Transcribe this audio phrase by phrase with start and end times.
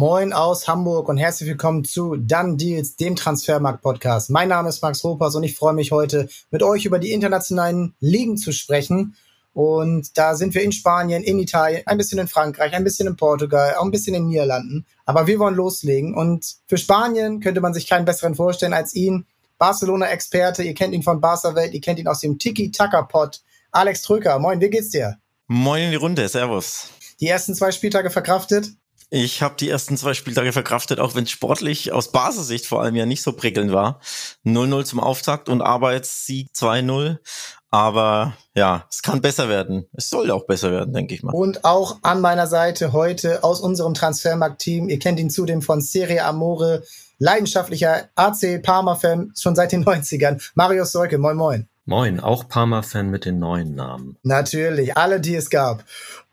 [0.00, 4.30] Moin aus Hamburg und herzlich willkommen zu Done Deals, dem Transfermarkt-Podcast.
[4.30, 7.94] Mein Name ist Max Ropers und ich freue mich heute mit euch über die internationalen
[8.00, 9.14] Ligen zu sprechen.
[9.52, 13.16] Und da sind wir in Spanien, in Italien, ein bisschen in Frankreich, ein bisschen in
[13.16, 14.86] Portugal, auch ein bisschen in den Niederlanden.
[15.04, 16.14] Aber wir wollen loslegen.
[16.14, 19.26] Und für Spanien könnte man sich keinen besseren vorstellen als ihn.
[19.58, 23.42] Barcelona-Experte, ihr kennt ihn von Barca Welt, ihr kennt ihn aus dem Tiki-Taka-Pod.
[23.70, 25.18] Alex Trücker, moin, wie geht's dir?
[25.46, 26.88] Moin in die Runde, servus.
[27.20, 28.70] Die ersten zwei Spieltage verkraftet?
[29.12, 32.94] Ich habe die ersten zwei Spieltage verkraftet, auch wenn es sportlich aus Basissicht vor allem
[32.94, 33.98] ja nicht so prickelnd war.
[34.46, 37.18] 0-0 zum Auftakt und Arbeitssieg 2-0.
[37.72, 39.86] Aber ja, es kann besser werden.
[39.92, 41.32] Es soll auch besser werden, denke ich mal.
[41.32, 44.88] Und auch an meiner Seite heute aus unserem Transfermarkt-Team.
[44.88, 46.84] Ihr kennt ihn zudem von Serie Amore,
[47.18, 50.40] leidenschaftlicher AC Parma-Fan schon seit den 90ern.
[50.54, 51.68] Marius Solke, moin moin.
[51.84, 54.16] Moin, auch Parma-Fan mit den neuen Namen.
[54.22, 55.84] Natürlich, alle, die es gab.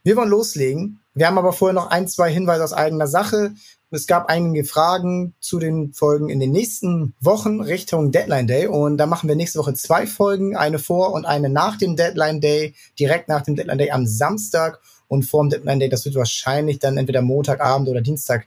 [0.03, 0.99] Wir wollen loslegen.
[1.17, 3.55] Wir haben aber vorher noch ein, zwei Hinweise aus eigener Sache.
[3.89, 8.67] Es gab einige Fragen zu den Folgen in den nächsten Wochen Richtung Deadline Day.
[8.67, 12.39] Und da machen wir nächste Woche zwei Folgen, eine vor und eine nach dem Deadline
[12.39, 14.79] Day, direkt nach dem Deadline Day am Samstag.
[15.07, 18.45] Und vor dem Deadline Day, das wird wahrscheinlich dann entweder Montagabend oder Dienstag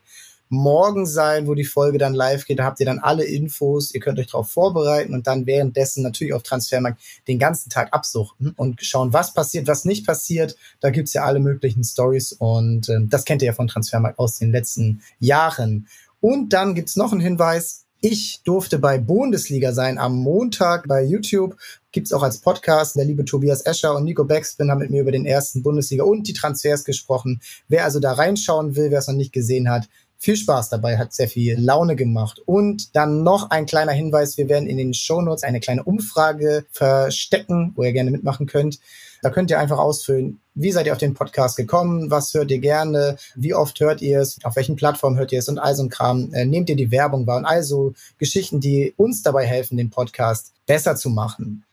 [0.51, 2.59] morgen sein, wo die Folge dann live geht.
[2.59, 3.93] Da habt ihr dann alle Infos.
[3.93, 8.53] Ihr könnt euch darauf vorbereiten und dann währenddessen natürlich auf Transfermarkt den ganzen Tag absuchten
[8.57, 10.57] und schauen, was passiert, was nicht passiert.
[10.81, 14.39] Da gibt's ja alle möglichen Stories und äh, das kennt ihr ja von Transfermarkt aus
[14.39, 15.87] den letzten Jahren.
[16.19, 17.85] Und dann gibt's noch einen Hinweis.
[18.01, 21.55] Ich durfte bei Bundesliga sein am Montag bei YouTube.
[21.93, 22.97] Gibt's auch als Podcast.
[22.97, 26.27] Der liebe Tobias Escher und Nico Beckspin haben mit mir über den ersten Bundesliga und
[26.27, 27.41] die Transfers gesprochen.
[27.69, 29.87] Wer also da reinschauen will, wer es noch nicht gesehen hat,
[30.21, 32.41] viel Spaß dabei, hat sehr viel Laune gemacht.
[32.45, 37.73] Und dann noch ein kleiner Hinweis, wir werden in den Shownotes eine kleine Umfrage verstecken,
[37.75, 38.79] wo ihr gerne mitmachen könnt.
[39.23, 42.59] Da könnt ihr einfach ausfüllen, wie seid ihr auf den Podcast gekommen, was hört ihr
[42.59, 45.83] gerne, wie oft hört ihr es, auf welchen Plattformen hört ihr es und all so
[45.83, 46.31] ein Kram.
[46.33, 50.53] Äh, nehmt ihr die Werbung wahr und also Geschichten, die uns dabei helfen, den Podcast
[50.67, 51.63] besser zu machen.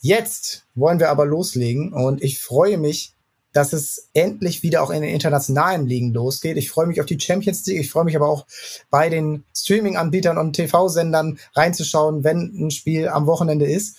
[0.00, 3.12] Jetzt wollen wir aber loslegen und ich freue mich,
[3.52, 6.56] dass es endlich wieder auch in den internationalen Ligen losgeht.
[6.56, 7.80] Ich freue mich auf die Champions League.
[7.80, 8.46] Ich freue mich aber auch
[8.90, 13.96] bei den Streaming-Anbietern und TV-Sendern reinzuschauen, wenn ein Spiel am Wochenende ist.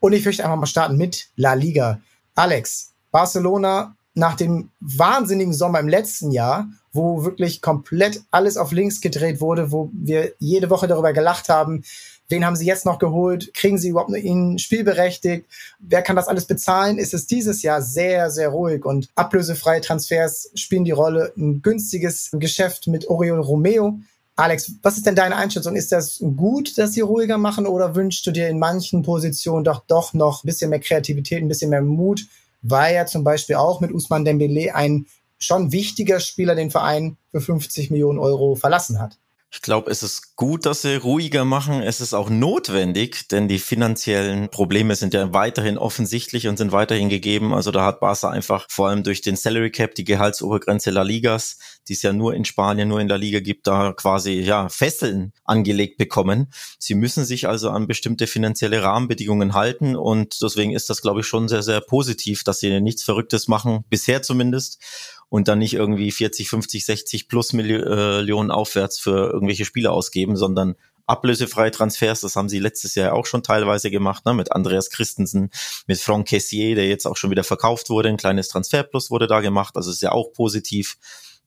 [0.00, 2.00] Und ich möchte einfach mal starten mit La Liga.
[2.34, 9.00] Alex, Barcelona nach dem wahnsinnigen Sommer im letzten Jahr, wo wirklich komplett alles auf links
[9.00, 11.84] gedreht wurde, wo wir jede Woche darüber gelacht haben,
[12.30, 13.54] Wen haben sie jetzt noch geholt?
[13.54, 15.46] Kriegen sie überhaupt noch ihn spielberechtigt?
[15.78, 16.98] Wer kann das alles bezahlen?
[16.98, 21.32] Ist es dieses Jahr sehr, sehr ruhig und ablösefreie Transfers spielen die Rolle.
[21.38, 23.98] Ein günstiges Geschäft mit Oriol Romeo.
[24.36, 25.74] Alex, was ist denn deine Einschätzung?
[25.74, 29.84] Ist das gut, dass sie ruhiger machen oder wünschst du dir in manchen Positionen doch
[29.86, 32.26] doch noch ein bisschen mehr Kreativität, ein bisschen mehr Mut,
[32.60, 35.06] weil ja zum Beispiel auch mit Usman Dembele ein
[35.38, 39.16] schon wichtiger Spieler den Verein für 50 Millionen Euro verlassen hat?
[39.50, 41.80] Ich glaube, es ist gut, dass sie ruhiger machen.
[41.82, 47.08] Es ist auch notwendig, denn die finanziellen Probleme sind ja weiterhin offensichtlich und sind weiterhin
[47.08, 47.54] gegeben.
[47.54, 51.56] Also da hat Barca einfach vor allem durch den Salary Cap, die Gehaltsobergrenze La Ligas,
[51.88, 55.32] die es ja nur in Spanien, nur in La Liga gibt, da quasi ja Fesseln
[55.44, 56.52] angelegt bekommen.
[56.78, 61.26] Sie müssen sich also an bestimmte finanzielle Rahmenbedingungen halten und deswegen ist das, glaube ich,
[61.26, 64.78] schon sehr, sehr positiv, dass sie nichts Verrücktes machen, bisher zumindest
[65.28, 70.76] und dann nicht irgendwie 40, 50, 60 plus Millionen aufwärts für irgendwelche Spiele ausgeben, sondern
[71.06, 75.50] ablösefreie Transfers, das haben sie letztes Jahr auch schon teilweise gemacht, ne, mit Andreas Christensen,
[75.86, 79.40] mit Franck Kessier, der jetzt auch schon wieder verkauft wurde, ein kleines Transferplus wurde da
[79.40, 80.98] gemacht, also ist ja auch positiv,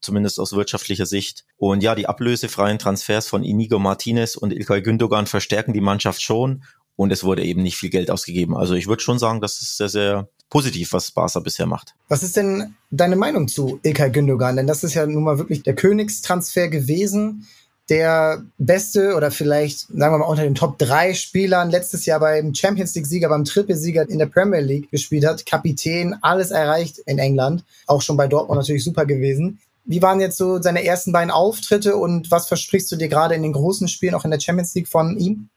[0.01, 1.45] zumindest aus wirtschaftlicher Sicht.
[1.57, 6.63] Und ja, die ablösefreien Transfers von Inigo Martinez und Ilkay Gündogan verstärken die Mannschaft schon
[6.95, 8.55] und es wurde eben nicht viel Geld ausgegeben.
[8.55, 11.95] Also ich würde schon sagen, das ist sehr, sehr positiv, was Barca bisher macht.
[12.09, 14.57] Was ist denn deine Meinung zu Ilkay Gündogan?
[14.57, 17.47] Denn das ist ja nun mal wirklich der Königstransfer gewesen.
[17.89, 22.53] Der beste oder vielleicht, sagen wir mal, unter den Top drei Spielern letztes Jahr beim
[22.53, 25.45] Champions League-Sieger, beim Trippelsieger in der Premier League gespielt hat.
[25.45, 27.63] Kapitän, alles erreicht in England.
[27.87, 29.59] Auch schon bei Dortmund natürlich super gewesen.
[29.83, 33.41] Wie waren jetzt so seine ersten beiden Auftritte und was versprichst du dir gerade in
[33.41, 35.49] den großen Spielen, auch in der Champions League von ihm?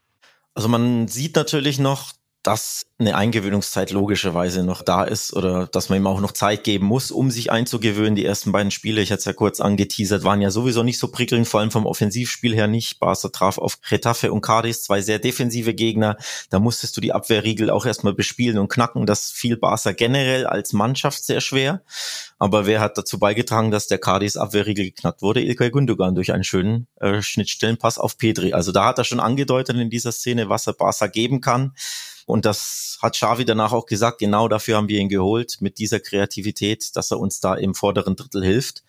[0.55, 2.13] Also man sieht natürlich noch,
[2.45, 6.85] dass eine Eingewöhnungszeit logischerweise noch da ist oder dass man ihm auch noch Zeit geben
[6.85, 8.15] muss, um sich einzugewöhnen.
[8.15, 11.09] Die ersten beiden Spiele, ich hatte es ja kurz angeteasert, waren ja sowieso nicht so
[11.09, 12.99] prickelnd, vor allem vom Offensivspiel her nicht.
[12.99, 16.17] Barca traf auf Retafe und Cadiz, zwei sehr defensive Gegner.
[16.51, 19.05] Da musstest du die Abwehrriegel auch erstmal bespielen und knacken.
[19.07, 21.81] Das fiel Barca generell als Mannschaft sehr schwer.
[22.37, 25.41] Aber wer hat dazu beigetragen, dass der Cadiz Abwehrriegel geknackt wurde?
[25.41, 28.53] Ilkay Gündogan durch einen schönen äh, Schnittstellenpass auf Pedri.
[28.53, 31.73] Also da hat er schon angedeutet in dieser Szene, was er Barca geben kann.
[32.25, 35.99] Und das hat Xavi danach auch gesagt, genau dafür haben wir ihn geholt, mit dieser
[35.99, 38.83] Kreativität, dass er uns da im vorderen Drittel hilft.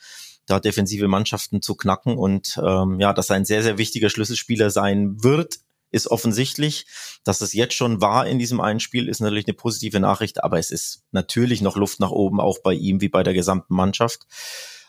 [0.46, 4.70] da defensive Mannschaften zu knacken und ähm, ja, dass er ein sehr, sehr wichtiger Schlüsselspieler
[4.70, 5.56] sein wird,
[5.90, 6.86] ist offensichtlich.
[7.24, 10.58] Dass es jetzt schon war in diesem einen Spiel, ist natürlich eine positive Nachricht, aber
[10.58, 14.26] es ist natürlich noch Luft nach oben, auch bei ihm wie bei der gesamten Mannschaft.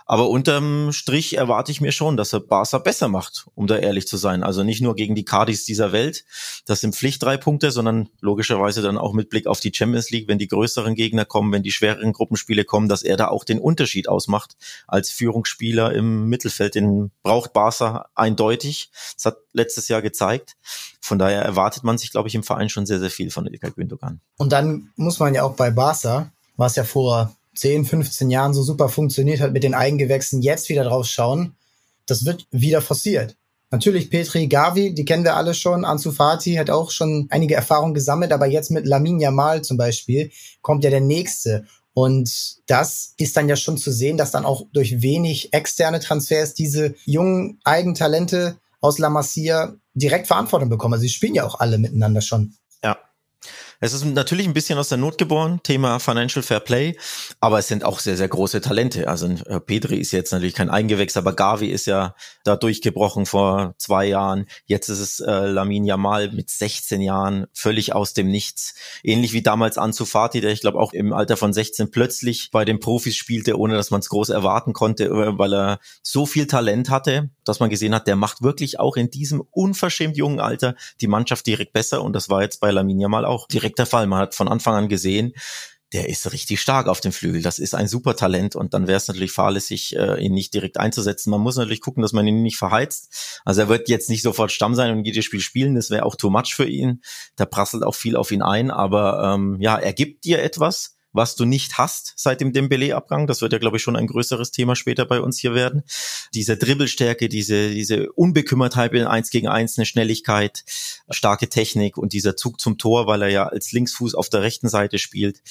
[0.09, 4.07] Aber unterm Strich erwarte ich mir schon, dass er Barca besser macht, um da ehrlich
[4.07, 4.42] zu sein.
[4.42, 6.24] Also nicht nur gegen die Cardis dieser Welt,
[6.65, 10.30] das sind Pflicht drei Punkte, sondern logischerweise dann auch mit Blick auf die Champions League,
[10.30, 13.59] wenn die größeren Gegner kommen, wenn die schwereren Gruppenspiele kommen, dass er da auch den
[13.59, 14.56] Unterschied ausmacht
[14.88, 16.75] als Führungsspieler im Mittelfeld.
[16.75, 18.89] Den braucht Barca eindeutig.
[19.15, 20.56] Das hat letztes Jahr gezeigt.
[21.01, 23.71] Von daher erwartet man sich, glaube ich, im Verein schon sehr, sehr viel von Ilkay
[23.71, 24.21] Gündogan.
[24.38, 28.63] Und dann muss man ja auch bei Barca, was ja vor 10, 15 Jahren so
[28.63, 31.56] super funktioniert hat mit den Eigengewächsen, jetzt wieder drauf schauen,
[32.06, 33.36] das wird wieder forciert.
[33.69, 35.83] Natürlich Petri, Gavi, die kennen wir alle schon.
[35.83, 40.31] Ansu Fati hat auch schon einige Erfahrungen gesammelt, aber jetzt mit Lamin Yamal zum Beispiel
[40.62, 41.65] kommt ja der nächste.
[41.94, 46.53] Und das ist dann ja schon zu sehen, dass dann auch durch wenig externe Transfers
[46.53, 50.94] diese jungen Eigentalente aus La Masia direkt Verantwortung bekommen.
[50.94, 52.53] Also sie spielen ja auch alle miteinander schon.
[53.79, 56.97] Es ist natürlich ein bisschen aus der Not geboren, Thema Financial Fair Play,
[57.39, 59.07] aber es sind auch sehr, sehr große Talente.
[59.07, 63.75] Also äh, Pedri ist jetzt natürlich kein Eingewächs, aber Gavi ist ja da durchgebrochen vor
[63.77, 64.47] zwei Jahren.
[64.65, 68.74] Jetzt ist es äh, Lamin Yamal mit 16 Jahren völlig aus dem Nichts.
[69.03, 72.65] Ähnlich wie damals Ansu Fati, der ich glaube auch im Alter von 16 plötzlich bei
[72.65, 76.47] den Profis spielte, ohne dass man es groß erwarten konnte, äh, weil er so viel
[76.47, 80.74] Talent hatte, dass man gesehen hat, der macht wirklich auch in diesem unverschämt jungen Alter
[81.00, 83.85] die Mannschaft direkt besser und das war jetzt bei Lamin Yamal auch direkt direkt der
[83.85, 84.07] Fall.
[84.07, 85.33] Man hat von Anfang an gesehen,
[85.93, 87.41] der ist richtig stark auf dem Flügel.
[87.41, 90.77] Das ist ein super Talent und dann wäre es natürlich fahrlässig, äh, ihn nicht direkt
[90.77, 91.31] einzusetzen.
[91.31, 93.39] Man muss natürlich gucken, dass man ihn nicht verheizt.
[93.45, 95.75] Also er wird jetzt nicht sofort Stamm sein und jedes Spiel spielen.
[95.75, 97.01] Das wäre auch too much für ihn.
[97.37, 98.69] Da prasselt auch viel auf ihn ein.
[98.69, 103.27] Aber ähm, ja, er gibt dir etwas was du nicht hast seit dem Dembele-Abgang.
[103.27, 105.83] Das wird ja, glaube ich, schon ein größeres Thema später bei uns hier werden.
[106.33, 110.63] Diese Dribbelstärke, diese, diese Unbekümmertheit in eins gegen eins, eine Schnelligkeit,
[111.09, 114.69] starke Technik und dieser Zug zum Tor, weil er ja als Linksfuß auf der rechten
[114.69, 115.41] Seite spielt.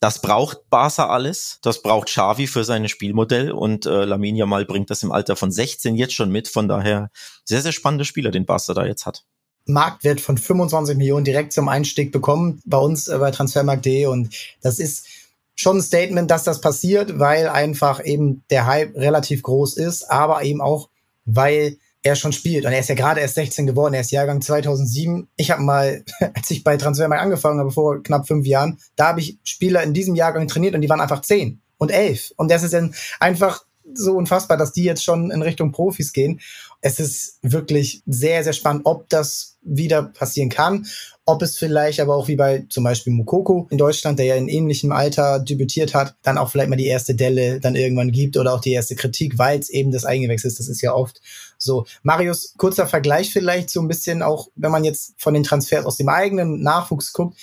[0.00, 1.58] Das braucht Barca alles.
[1.62, 5.52] Das braucht Xavi für sein Spielmodell und äh, Lamin Yamal bringt das im Alter von
[5.52, 6.48] 16 jetzt schon mit.
[6.48, 7.10] Von daher
[7.44, 9.24] sehr, sehr spannende Spieler, den Barca da jetzt hat.
[9.66, 14.78] Marktwert von 25 Millionen direkt zum Einstieg bekommen bei uns äh, bei Transfermarkt.de und das
[14.78, 15.06] ist
[15.54, 20.42] schon ein Statement, dass das passiert, weil einfach eben der Hype relativ groß ist, aber
[20.42, 20.88] eben auch,
[21.26, 22.64] weil er schon spielt.
[22.64, 25.28] Und er ist ja gerade erst 16 geworden, er ist Jahrgang 2007.
[25.36, 26.02] Ich habe mal,
[26.34, 29.92] als ich bei Transfermarkt angefangen habe, vor knapp fünf Jahren, da habe ich Spieler in
[29.92, 32.32] diesem Jahrgang trainiert und die waren einfach 10 und 11.
[32.36, 36.40] Und das ist dann einfach so unfassbar, dass die jetzt schon in Richtung Profis gehen.
[36.80, 40.86] Es ist wirklich sehr, sehr spannend, ob das wieder passieren kann,
[41.26, 44.48] ob es vielleicht aber auch wie bei zum Beispiel Mukoko in Deutschland, der ja in
[44.48, 48.54] ähnlichem Alter debütiert hat, dann auch vielleicht mal die erste Delle dann irgendwann gibt oder
[48.54, 50.58] auch die erste Kritik, weil es eben das Eingewächs ist.
[50.58, 51.20] Das ist ja oft
[51.58, 51.84] so.
[52.02, 55.98] Marius, kurzer Vergleich vielleicht so ein bisschen auch, wenn man jetzt von den Transfers aus
[55.98, 57.36] dem eigenen Nachwuchs guckt,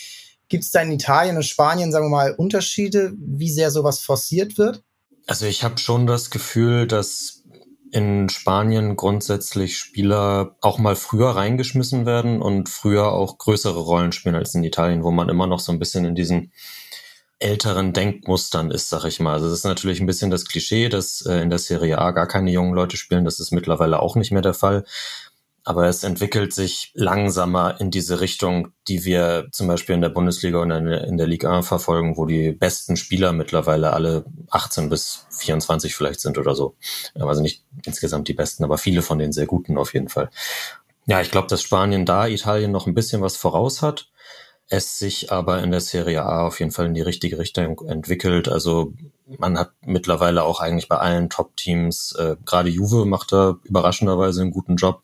[0.50, 4.58] Gibt es da in Italien und Spanien, sagen wir mal, Unterschiede, wie sehr sowas forciert
[4.58, 4.82] wird?
[5.28, 7.37] Also ich habe schon das Gefühl, dass
[7.98, 14.36] in Spanien grundsätzlich Spieler auch mal früher reingeschmissen werden und früher auch größere Rollen spielen
[14.36, 16.52] als in Italien, wo man immer noch so ein bisschen in diesen
[17.40, 19.34] älteren Denkmustern ist, sag ich mal.
[19.34, 22.28] Also es ist natürlich ein bisschen das Klischee, dass äh, in der Serie A gar
[22.28, 23.26] keine jungen Leute spielen.
[23.26, 24.86] Das ist mittlerweile auch nicht mehr der Fall
[25.68, 30.62] aber es entwickelt sich langsamer in diese Richtung, die wir zum Beispiel in der Bundesliga
[30.62, 35.94] und in der Liga 1 verfolgen, wo die besten Spieler mittlerweile alle 18 bis 24
[35.94, 36.78] vielleicht sind oder so.
[37.16, 40.30] Also nicht insgesamt die besten, aber viele von den sehr guten auf jeden Fall.
[41.06, 44.10] Ja, ich glaube, dass Spanien da Italien noch ein bisschen was voraus hat.
[44.70, 48.48] Es sich aber in der Serie A auf jeden Fall in die richtige Richtung entwickelt.
[48.48, 48.94] Also
[49.38, 54.52] man hat mittlerweile auch eigentlich bei allen Top-Teams, äh, gerade Juve macht da überraschenderweise einen
[54.52, 55.04] guten Job.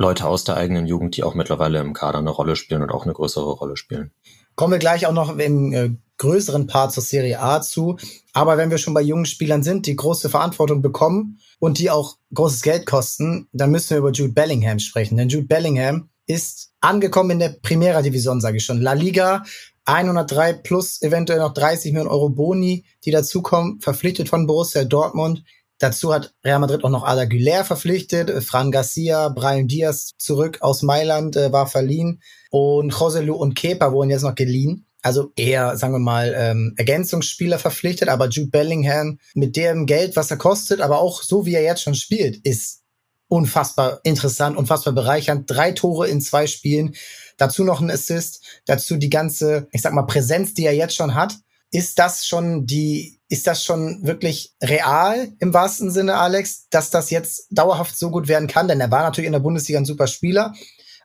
[0.00, 3.04] Leute aus der eigenen Jugend, die auch mittlerweile im Kader eine Rolle spielen und auch
[3.04, 4.12] eine größere Rolle spielen.
[4.54, 7.98] Kommen wir gleich auch noch im äh, größeren Part zur Serie A zu.
[8.32, 12.16] Aber wenn wir schon bei jungen Spielern sind, die große Verantwortung bekommen und die auch
[12.32, 15.18] großes Geld kosten, dann müssen wir über Jude Bellingham sprechen.
[15.18, 18.80] Denn Jude Bellingham ist angekommen in der Primera Division, sage ich schon.
[18.80, 19.42] La Liga
[19.84, 25.44] 103 plus eventuell noch 30 Millionen Euro Boni, die dazukommen, verpflichtet von Borussia Dortmund.
[25.80, 30.82] Dazu hat Real Madrid auch noch Ada Güler verpflichtet, Fran Garcia, Brian Diaz zurück aus
[30.82, 32.22] Mailand äh, war verliehen.
[32.50, 34.86] Und Joselu und Kepa wurden jetzt noch geliehen.
[35.00, 40.30] Also eher, sagen wir mal, ähm, Ergänzungsspieler verpflichtet, aber Jude Bellingham mit dem Geld, was
[40.30, 42.82] er kostet, aber auch so wie er jetzt schon spielt, ist
[43.28, 45.50] unfassbar interessant, unfassbar bereichernd.
[45.50, 46.94] Drei Tore in zwei Spielen,
[47.38, 51.14] dazu noch ein Assist, dazu die ganze, ich sag mal, Präsenz, die er jetzt schon
[51.14, 51.38] hat
[51.70, 57.10] ist das schon die, ist das schon wirklich real im wahrsten Sinne, Alex, dass das
[57.10, 58.68] jetzt dauerhaft so gut werden kann?
[58.68, 60.52] Denn er war natürlich in der Bundesliga ein super Spieler.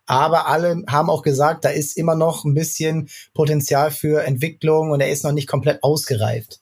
[0.08, 5.02] Aber alle haben auch gesagt, da ist immer noch ein bisschen Potenzial für Entwicklung und
[5.02, 6.60] er ist noch nicht komplett ausgereift.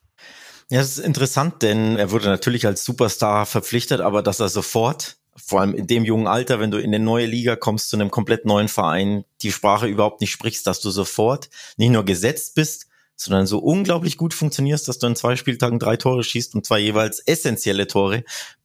[0.70, 5.16] Ja, es ist interessant, denn er wurde natürlich als Superstar verpflichtet, aber dass er sofort
[5.36, 8.10] vor allem in dem jungen Alter, wenn du in eine neue Liga kommst, zu einem
[8.10, 12.86] komplett neuen Verein, die Sprache überhaupt nicht sprichst, dass du sofort nicht nur gesetzt bist,
[13.16, 16.78] sondern so unglaublich gut funktionierst, dass du in zwei Spieltagen drei Tore schießt und zwei
[16.78, 18.24] jeweils essentielle Tore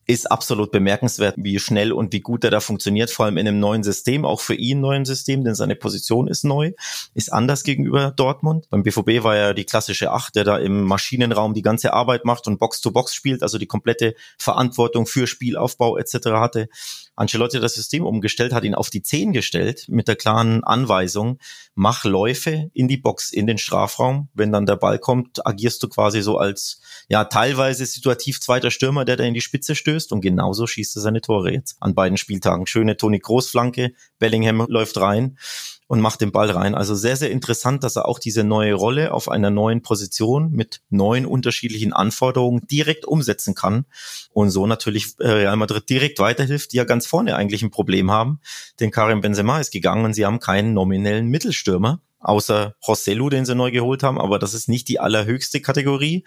[0.10, 3.60] ist absolut bemerkenswert, wie schnell und wie gut er da funktioniert, vor allem in einem
[3.60, 6.72] neuen System, auch für ihn neuen System, denn seine Position ist neu,
[7.14, 8.68] ist anders gegenüber Dortmund.
[8.72, 12.48] Beim BVB war er die klassische Acht, der da im Maschinenraum die ganze Arbeit macht
[12.48, 16.14] und Box-to-Box -Box spielt, also die komplette Verantwortung für Spielaufbau etc.
[16.32, 16.70] hatte.
[17.20, 21.38] Ancelotti das System umgestellt, hat ihn auf die Zehn gestellt mit der klaren Anweisung,
[21.76, 24.30] mach Läufe in die Box, in den Strafraum.
[24.34, 29.04] Wenn dann der Ball kommt, agierst du quasi so als, ja, teilweise situativ zweiter Stürmer,
[29.04, 32.18] der da in die Spitze stößt und genauso schießt er seine Tore jetzt an beiden
[32.18, 32.68] Spieltagen.
[32.68, 35.38] Schöne Toni Großflanke, Bellingham läuft rein
[35.90, 36.76] und macht den Ball rein.
[36.76, 40.82] Also sehr, sehr interessant, dass er auch diese neue Rolle auf einer neuen Position mit
[40.92, 43.86] neuen unterschiedlichen Anforderungen direkt umsetzen kann
[44.32, 48.12] und so natürlich äh, Real Madrid direkt weiterhilft, die ja ganz vorne eigentlich ein Problem
[48.12, 48.40] haben.
[48.80, 53.56] Denn Karim Benzema ist gegangen und sie haben keinen nominellen Mittelstürmer außer Rosselu, den sie
[53.56, 56.24] neu geholt haben, aber das ist nicht die allerhöchste Kategorie.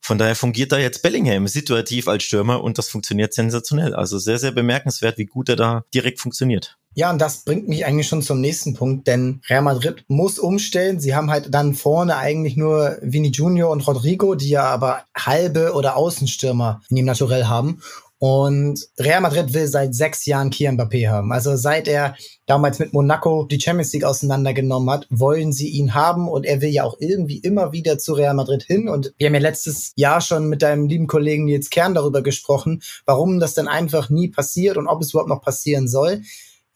[0.00, 3.94] Von daher fungiert da jetzt Bellingham situativ als Stürmer und das funktioniert sensationell.
[3.94, 6.78] Also sehr, sehr bemerkenswert, wie gut er da direkt funktioniert.
[6.94, 10.98] Ja, und das bringt mich eigentlich schon zum nächsten Punkt, denn Real Madrid muss umstellen.
[10.98, 15.74] Sie haben halt dann vorne eigentlich nur Vini Junior und Rodrigo, die ja aber halbe
[15.74, 17.80] oder Außenstürmer in dem Naturell haben.
[18.18, 21.32] Und Real Madrid will seit sechs Jahren Kian Mbappé haben.
[21.32, 26.28] Also seit er damals mit Monaco die Champions League auseinandergenommen hat, wollen sie ihn haben
[26.28, 28.90] und er will ja auch irgendwie immer wieder zu Real Madrid hin.
[28.90, 32.82] Und wir haben ja letztes Jahr schon mit deinem lieben Kollegen Nils Kern darüber gesprochen,
[33.06, 36.20] warum das denn einfach nie passiert und ob es überhaupt noch passieren soll.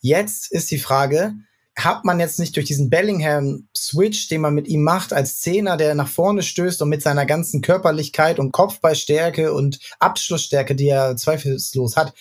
[0.04, 1.32] Jetzt ist die Frage,
[1.74, 5.94] hat man jetzt nicht durch diesen Bellingham-Switch, den man mit ihm macht, als Zehner, der
[5.94, 11.96] nach vorne stößt und mit seiner ganzen Körperlichkeit und Kopfballstärke und Abschlussstärke, die er zweifellos
[11.96, 12.12] hat,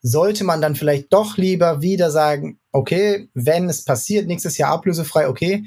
[0.00, 5.28] sollte man dann vielleicht doch lieber wieder sagen, okay, wenn es passiert, nächstes Jahr ablösefrei,
[5.28, 5.64] okay,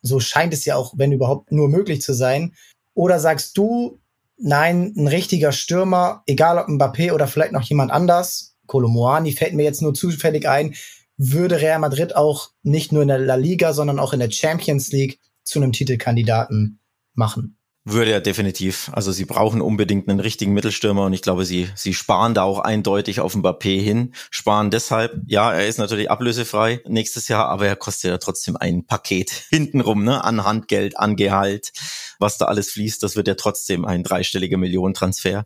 [0.00, 2.54] so scheint es ja auch, wenn überhaupt, nur möglich zu sein.
[2.94, 4.00] Oder sagst du,
[4.38, 9.64] nein, ein richtiger Stürmer, egal ob Mbappé oder vielleicht noch jemand anders, Kolomoani fällt mir
[9.64, 10.74] jetzt nur zufällig ein,
[11.16, 14.90] würde Real Madrid auch nicht nur in der La Liga, sondern auch in der Champions
[14.92, 16.80] League zu einem Titelkandidaten
[17.14, 17.58] machen.
[17.86, 18.90] Würde er definitiv.
[18.94, 22.60] Also sie brauchen unbedingt einen richtigen Mittelstürmer und ich glaube, sie, sie sparen da auch
[22.60, 24.14] eindeutig auf Mbappé hin.
[24.30, 28.86] Sparen deshalb, ja, er ist natürlich ablösefrei nächstes Jahr, aber er kostet ja trotzdem ein
[28.86, 31.72] Paket hintenrum, ne, an Handgeld, an Gehalt,
[32.18, 33.02] was da alles fließt.
[33.02, 35.44] Das wird ja trotzdem ein dreistelliger Millionentransfer.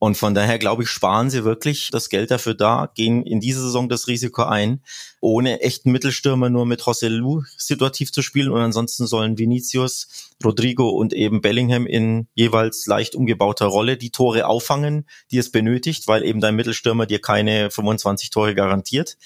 [0.00, 3.60] Und von daher glaube ich, sparen sie wirklich das Geld dafür da, gehen in diese
[3.60, 4.80] Saison das Risiko ein,
[5.20, 8.50] ohne echten Mittelstürmer nur mit Rossellou situativ zu spielen.
[8.50, 10.06] Und ansonsten sollen Vinicius,
[10.44, 16.06] Rodrigo und eben Bellingham in jeweils leicht umgebauter Rolle die Tore auffangen, die es benötigt,
[16.06, 19.16] weil eben dein Mittelstürmer dir keine 25 Tore garantiert.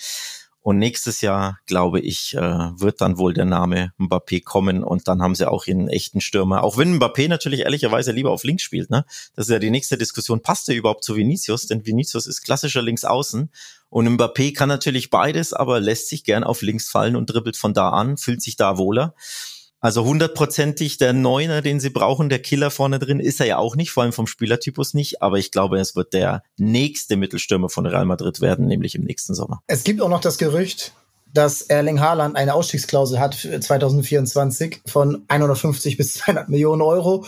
[0.62, 5.20] Und nächstes Jahr, glaube ich, äh, wird dann wohl der Name Mbappé kommen und dann
[5.20, 6.62] haben sie auch ihren echten Stürmer.
[6.62, 9.04] Auch wenn Mbappé natürlich ehrlicherweise lieber auf links spielt, ne?
[9.34, 10.40] Das ist ja die nächste Diskussion.
[10.40, 11.66] Passt er überhaupt zu Vinicius?
[11.66, 13.50] Denn Vinicius ist klassischer Linksaußen
[13.90, 17.74] und Mbappé kann natürlich beides, aber lässt sich gern auf links fallen und dribbelt von
[17.74, 19.14] da an, fühlt sich da wohler.
[19.82, 23.74] Also hundertprozentig der Neuner, den sie brauchen, der Killer vorne drin, ist er ja auch
[23.74, 25.22] nicht, vor allem vom Spielertypus nicht.
[25.22, 29.34] Aber ich glaube, es wird der nächste Mittelstürmer von Real Madrid werden, nämlich im nächsten
[29.34, 29.60] Sommer.
[29.66, 30.92] Es gibt auch noch das Gerücht,
[31.34, 37.26] dass Erling Haaland eine Ausstiegsklausel hat für 2024 von 150 bis 200 Millionen Euro.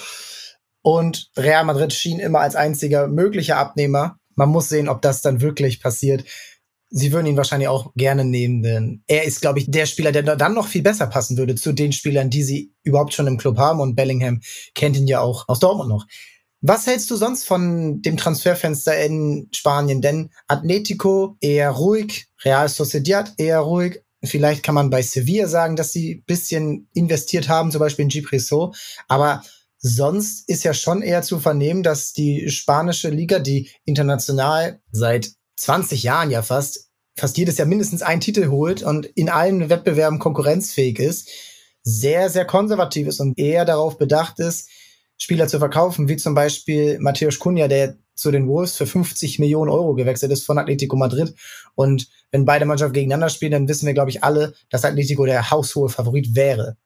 [0.81, 4.17] Und Real Madrid schien immer als einziger möglicher Abnehmer.
[4.37, 6.25] Man muss sehen, ob das dann wirklich passiert
[6.97, 10.23] sie würden ihn wahrscheinlich auch gerne nehmen, denn er ist, glaube ich, der Spieler, der
[10.23, 13.59] dann noch viel besser passen würde zu den Spielern, die sie überhaupt schon im Club
[13.59, 13.81] haben.
[13.81, 14.41] Und Bellingham
[14.75, 16.07] kennt ihn ja auch aus Dortmund noch.
[16.61, 20.03] Was hältst du sonst von dem Transferfenster in Spanien?
[20.03, 24.01] Denn Atletico eher ruhig, Real Sociedad eher ruhig.
[24.23, 28.73] Vielleicht kann man bei Sevilla sagen, dass sie bisschen investiert haben, zum Beispiel in Gipreso.
[29.09, 29.43] Aber
[29.79, 36.03] sonst ist ja schon eher zu vernehmen, dass die spanische Liga, die international seit 20
[36.03, 36.84] Jahren ja fast,
[37.16, 41.30] fast jedes Jahr mindestens einen Titel holt und in allen Wettbewerben konkurrenzfähig ist,
[41.83, 44.71] sehr, sehr konservativ ist und eher darauf bedacht ist,
[45.16, 49.71] Spieler zu verkaufen, wie zum Beispiel Matthäus Cunha, der zu den Wolves für 50 Millionen
[49.71, 51.35] Euro gewechselt ist von Atletico Madrid.
[51.75, 55.50] Und wenn beide Mannschaften gegeneinander spielen, dann wissen wir, glaube ich, alle, dass Atletico der
[55.50, 56.76] haushohe Favorit wäre.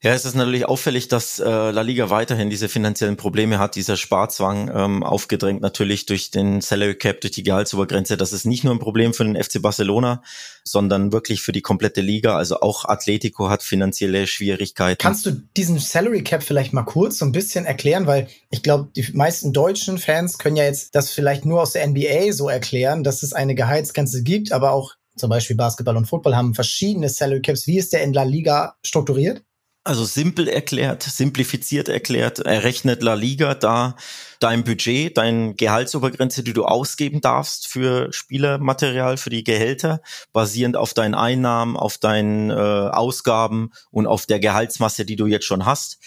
[0.00, 3.96] Ja, es ist natürlich auffällig, dass äh, La Liga weiterhin diese finanziellen Probleme hat, dieser
[3.96, 8.16] Sparzwang ähm, aufgedrängt natürlich durch den Salary Cap, durch die Gehaltsobergrenze.
[8.16, 10.22] Das ist nicht nur ein Problem für den FC Barcelona,
[10.62, 12.36] sondern wirklich für die komplette Liga.
[12.36, 15.02] Also auch Atletico hat finanzielle Schwierigkeiten.
[15.02, 18.06] Kannst du diesen Salary Cap vielleicht mal kurz so ein bisschen erklären?
[18.06, 21.84] Weil ich glaube, die meisten deutschen Fans können ja jetzt das vielleicht nur aus der
[21.84, 26.36] NBA so erklären, dass es eine Gehaltsgrenze gibt, aber auch zum Beispiel Basketball und Football
[26.36, 27.66] haben verschiedene Salary Caps.
[27.66, 29.42] Wie ist der in La Liga strukturiert?
[29.84, 33.96] Also simpel erklärt, simplifiziert erklärt, errechnet La Liga da
[34.38, 40.92] dein Budget, dein Gehaltsobergrenze, die du ausgeben darfst für Spielermaterial, für die Gehälter, basierend auf
[40.92, 45.98] deinen Einnahmen, auf deinen äh, Ausgaben und auf der Gehaltsmasse, die du jetzt schon hast.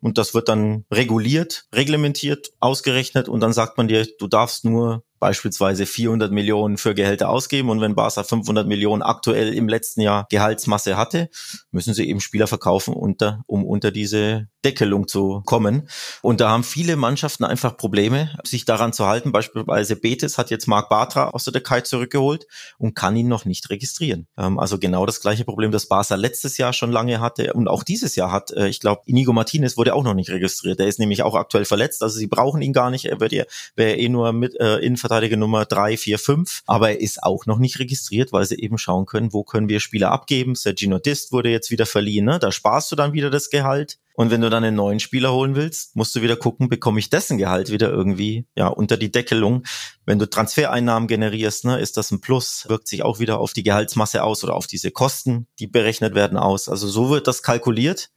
[0.00, 5.02] Und das wird dann reguliert, reglementiert, ausgerechnet und dann sagt man dir, du darfst nur
[5.18, 10.26] beispielsweise 400 Millionen für Gehälter ausgeben und wenn Barca 500 Millionen aktuell im letzten Jahr
[10.30, 11.28] Gehaltsmasse hatte,
[11.70, 15.88] müssen sie eben Spieler verkaufen, unter, um unter diese Deckelung zu kommen.
[16.20, 19.30] Und da haben viele Mannschaften einfach Probleme, sich daran zu halten.
[19.30, 22.46] Beispielsweise Betis hat jetzt Marc Bartra aus der Türkei zurückgeholt
[22.76, 24.26] und kann ihn noch nicht registrieren.
[24.36, 27.84] Ähm, also genau das gleiche Problem, das Barca letztes Jahr schon lange hatte und auch
[27.84, 28.50] dieses Jahr hat.
[28.50, 30.80] Äh, ich glaube, Inigo Martinez wurde auch noch nicht registriert.
[30.80, 32.02] Der ist nämlich auch aktuell verletzt.
[32.02, 33.04] Also sie brauchen ihn gar nicht.
[33.04, 33.44] Er wird ja,
[33.76, 36.62] wäre eh nur mit äh, in Innenverteidiger Nummer drei, vier, fünf.
[36.66, 39.80] Aber er ist auch noch nicht registriert, weil sie eben schauen können, wo können wir
[39.80, 40.54] Spieler abgeben.
[40.54, 42.26] Sergino Dist wurde jetzt wieder verliehen.
[42.26, 42.38] Ne?
[42.38, 43.98] Da sparst du dann wieder das Gehalt.
[44.14, 47.08] Und wenn du dann einen neuen Spieler holen willst, musst du wieder gucken, bekomme ich
[47.08, 49.64] dessen Gehalt wieder irgendwie ja unter die Deckelung.
[50.04, 53.62] Wenn du Transfereinnahmen generierst, ne, ist das ein Plus, wirkt sich auch wieder auf die
[53.62, 56.68] Gehaltsmasse aus oder auf diese Kosten, die berechnet werden aus.
[56.68, 58.10] Also so wird das kalkuliert.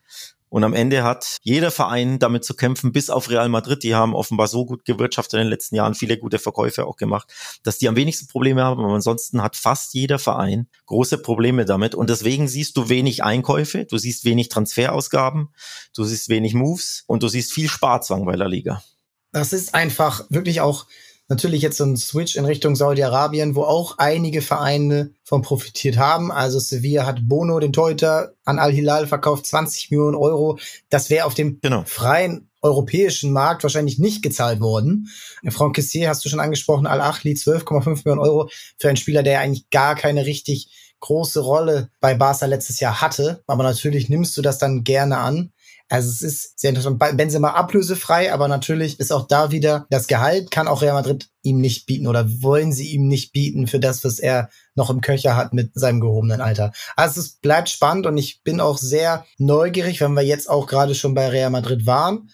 [0.51, 3.84] Und am Ende hat jeder Verein damit zu kämpfen, bis auf Real Madrid.
[3.84, 7.31] Die haben offenbar so gut gewirtschaftet in den letzten Jahren, viele gute Verkäufe auch gemacht,
[7.63, 8.84] dass die am wenigsten Probleme haben.
[8.84, 11.96] Aber ansonsten hat fast jeder Verein große Probleme damit.
[11.96, 15.53] Und deswegen siehst du wenig Einkäufe, du siehst wenig Transferausgaben,
[15.96, 18.84] du siehst wenig Moves und du siehst viel Sparzwang bei der Liga.
[19.31, 20.86] Das ist einfach wirklich auch
[21.31, 26.29] natürlich jetzt so ein Switch in Richtung Saudi-Arabien, wo auch einige Vereine von profitiert haben.
[26.29, 30.59] Also Sevilla hat Bono, den Teuter, an Al-Hilal verkauft, 20 Millionen Euro.
[30.89, 31.83] Das wäre auf dem genau.
[31.85, 35.07] freien europäischen Markt wahrscheinlich nicht gezahlt worden.
[35.50, 39.70] Franck Kessier hast du schon angesprochen, Al-Achli 12,5 Millionen Euro für einen Spieler, der eigentlich
[39.70, 43.41] gar keine richtig große Rolle bei Barca letztes Jahr hatte.
[43.48, 45.53] Aber natürlich nimmst du das dann gerne an.
[45.92, 47.00] Also es ist sehr interessant.
[47.00, 51.60] Benzema ablösefrei, aber natürlich ist auch da wieder das Gehalt kann auch Real Madrid ihm
[51.60, 55.36] nicht bieten oder wollen sie ihm nicht bieten für das, was er noch im Köcher
[55.36, 56.72] hat mit seinem gehobenen Alter.
[56.96, 60.96] Also es bleibt spannend und ich bin auch sehr neugierig, wenn wir jetzt auch gerade
[60.96, 62.30] schon bei Real Madrid waren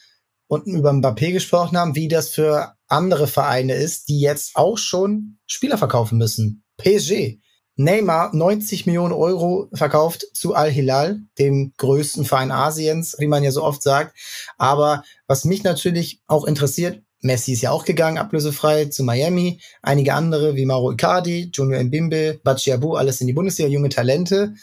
[0.47, 5.39] und über Mbappé gesprochen haben, wie das für andere Vereine ist, die jetzt auch schon
[5.47, 6.63] Spieler verkaufen müssen.
[6.77, 7.39] PSG
[7.79, 13.63] Neymar 90 Millionen Euro verkauft zu Al-Hilal, dem größten Verein Asiens, wie man ja so
[13.63, 14.17] oft sagt.
[14.57, 19.59] Aber was mich natürlich auch interessiert, Messi ist ja auch gegangen, ablösefrei zu Miami.
[19.83, 24.55] Einige andere wie Mauro Icardi, Junior Mbimbe, Bachiabu, alles in die Bundesliga, junge Talente.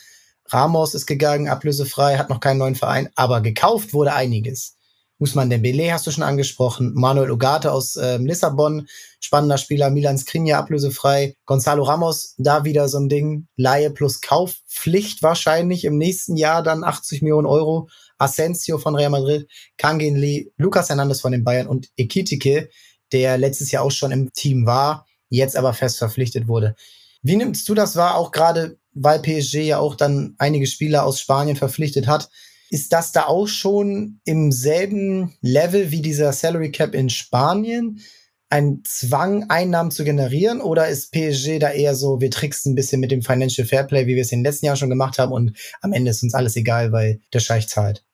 [0.46, 4.76] Ramos ist gegangen, ablösefrei, hat noch keinen neuen Verein, aber gekauft wurde einiges.
[5.18, 8.88] Usman Dembele hast du schon angesprochen, Manuel Ugarte aus äh, Lissabon,
[9.24, 15.22] spannender Spieler, Milan Skriniar ablösefrei, Gonzalo Ramos, da wieder so ein Ding, Laie plus Kaufpflicht
[15.22, 20.88] wahrscheinlich im nächsten Jahr dann 80 Millionen Euro, Asensio von Real Madrid, Kangin Lee, Lucas
[20.88, 22.68] Hernandez von den Bayern und Ekitike,
[23.12, 26.74] der letztes Jahr auch schon im Team war, jetzt aber fest verpflichtet wurde.
[27.22, 31.20] Wie nimmst du das wahr, auch gerade weil PSG ja auch dann einige Spieler aus
[31.20, 32.28] Spanien verpflichtet hat?
[32.70, 38.00] Ist das da auch schon im selben Level wie dieser Salary Cap in Spanien?
[38.54, 40.60] Ein Zwang, Einnahmen zu generieren?
[40.60, 44.14] Oder ist PSG da eher so, wir tricksen ein bisschen mit dem Financial Fairplay, wie
[44.14, 46.54] wir es in den letzten Jahren schon gemacht haben und am Ende ist uns alles
[46.54, 48.04] egal, weil der Scheich zahlt?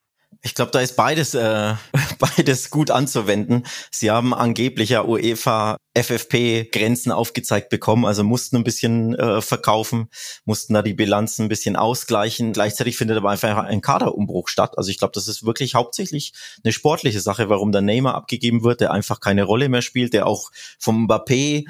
[0.43, 1.75] Ich glaube, da ist beides, äh,
[2.19, 3.67] beides gut anzuwenden.
[3.91, 10.09] Sie haben angeblich ja UEFA FFP-Grenzen aufgezeigt bekommen, also mussten ein bisschen äh, verkaufen,
[10.45, 12.53] mussten da die Bilanzen ein bisschen ausgleichen.
[12.53, 14.79] Gleichzeitig findet aber einfach ein Kaderumbruch statt.
[14.79, 16.33] Also ich glaube, das ist wirklich hauptsächlich
[16.65, 20.27] eine sportliche Sache, warum der Neymar abgegeben wird, der einfach keine Rolle mehr spielt, der
[20.27, 21.67] auch vom Mbappé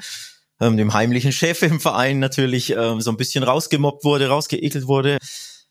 [0.61, 5.17] ähm, dem heimlichen Chef im Verein natürlich ähm, so ein bisschen rausgemobbt wurde, rausgeekelt wurde.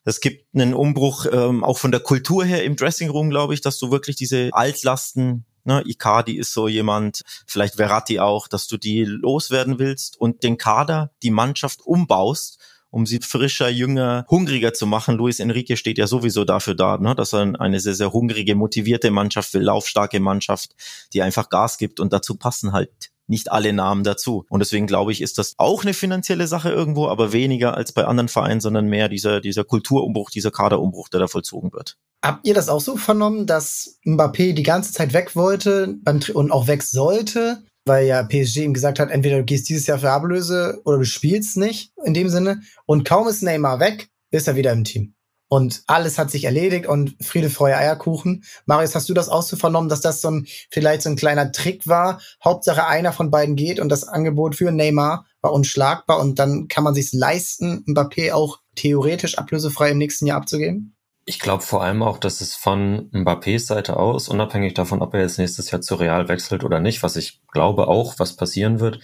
[0.04, 3.78] Es gibt einen Umbruch ähm, auch von der Kultur her im Dressing glaube ich, dass
[3.78, 9.04] du wirklich diese Altlasten, ne, Icardi ist so jemand, vielleicht Verratti auch, dass du die
[9.04, 12.58] loswerden willst und den Kader, die Mannschaft umbaust
[12.90, 15.16] um sie frischer, jünger, hungriger zu machen.
[15.16, 19.11] Luis Enrique steht ja sowieso dafür da, ne, dass er eine sehr, sehr hungrige, motivierte
[19.11, 20.74] Mannschaft will, laufstarke Mannschaft,
[21.12, 22.90] die einfach Gas gibt und dazu passen halt
[23.31, 24.44] nicht alle Namen dazu.
[24.50, 28.05] Und deswegen glaube ich, ist das auch eine finanzielle Sache irgendwo, aber weniger als bei
[28.05, 31.96] anderen Vereinen, sondern mehr dieser, dieser Kulturumbruch, dieser Kaderumbruch, der da vollzogen wird.
[32.22, 35.96] Habt ihr das auch so vernommen, dass Mbappé die ganze Zeit weg wollte
[36.35, 37.62] und auch weg sollte?
[37.86, 41.04] Weil ja PSG ihm gesagt hat, entweder du gehst dieses Jahr für Ablöse oder du
[41.04, 42.60] spielst nicht in dem Sinne.
[42.86, 45.14] Und kaum ist Neymar weg, ist er wieder im Team.
[45.52, 48.44] Und alles hat sich erledigt und Friede, Freude, Eierkuchen.
[48.66, 51.50] Marius, hast du das auch so vernommen, dass das so ein, vielleicht so ein kleiner
[51.50, 52.20] Trick war?
[52.44, 56.84] Hauptsache einer von beiden geht und das Angebot für Neymar war unschlagbar und dann kann
[56.84, 60.94] man sich leisten, Mbappé auch theoretisch ablösefrei im nächsten Jahr abzugeben?
[61.30, 65.20] Ich glaube vor allem auch, dass es von Mbappés Seite aus, unabhängig davon, ob er
[65.20, 68.98] jetzt nächstes Jahr zu Real wechselt oder nicht, was ich glaube auch, was passieren wird,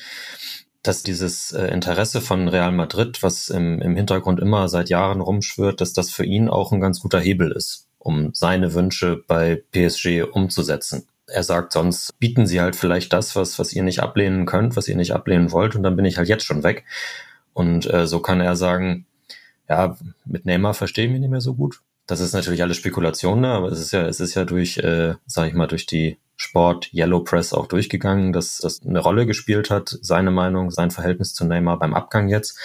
[0.83, 5.81] dass dieses äh, Interesse von Real Madrid, was im, im Hintergrund immer seit Jahren rumschwört,
[5.81, 10.25] dass das für ihn auch ein ganz guter Hebel ist, um seine Wünsche bei PSG
[10.29, 11.07] umzusetzen.
[11.29, 14.89] Er sagt, sonst bieten sie halt vielleicht das, was, was ihr nicht ablehnen könnt, was
[14.89, 16.87] ihr nicht ablehnen wollt, und dann bin ich halt jetzt schon weg.
[17.53, 19.07] Und äh, so kann er sagen,
[19.69, 21.83] ja, mit Neymar verstehe ich mich nicht mehr so gut.
[22.07, 23.49] Das ist natürlich alles Spekulation, ne?
[23.49, 26.93] aber es ist ja, es ist ja durch, äh, sag ich mal, durch die Sport
[26.93, 31.45] Yellow Press auch durchgegangen, dass das eine Rolle gespielt hat, seine Meinung, sein Verhältnis zu
[31.45, 32.59] Neymar beim Abgang jetzt,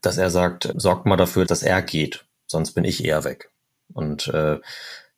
[0.00, 3.50] dass er sagt, sorgt mal dafür, dass er geht, sonst bin ich eher weg.
[3.92, 4.58] Und äh,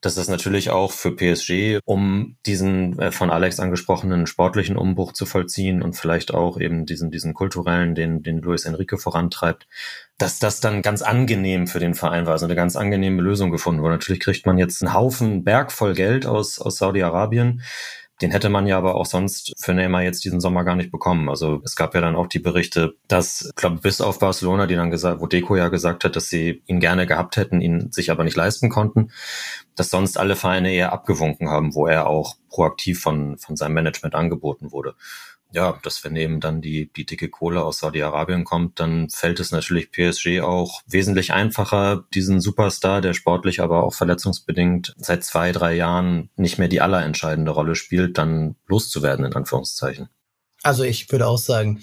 [0.01, 5.27] das ist natürlich auch für PSG, um diesen äh, von Alex angesprochenen sportlichen Umbruch zu
[5.27, 9.67] vollziehen und vielleicht auch eben diesen, diesen kulturellen, den, den Luis Enrique vorantreibt,
[10.17, 13.83] dass das dann ganz angenehm für den Verein war, also eine ganz angenehme Lösung gefunden
[13.83, 13.93] wurde.
[13.93, 17.61] Natürlich kriegt man jetzt einen Haufen Berg voll Geld aus, aus Saudi-Arabien
[18.21, 21.29] den hätte man ja aber auch sonst für Neymar jetzt diesen Sommer gar nicht bekommen.
[21.29, 24.75] Also es gab ja dann auch die Berichte, dass, ich glaube, bis auf Barcelona, die
[24.75, 28.11] dann gesagt, wo Deco ja gesagt hat, dass sie ihn gerne gehabt hätten, ihn sich
[28.11, 29.11] aber nicht leisten konnten,
[29.75, 34.15] dass sonst alle Vereine eher abgewunken haben, wo er auch proaktiv von, von seinem Management
[34.15, 34.95] angeboten wurde
[35.51, 39.51] ja, dass wenn eben dann die, die dicke Kohle aus Saudi-Arabien kommt, dann fällt es
[39.51, 45.75] natürlich PSG auch wesentlich einfacher, diesen Superstar, der sportlich, aber auch verletzungsbedingt seit zwei, drei
[45.75, 50.09] Jahren nicht mehr die allerentscheidende Rolle spielt, dann loszuwerden, in Anführungszeichen.
[50.63, 51.81] Also ich würde auch sagen,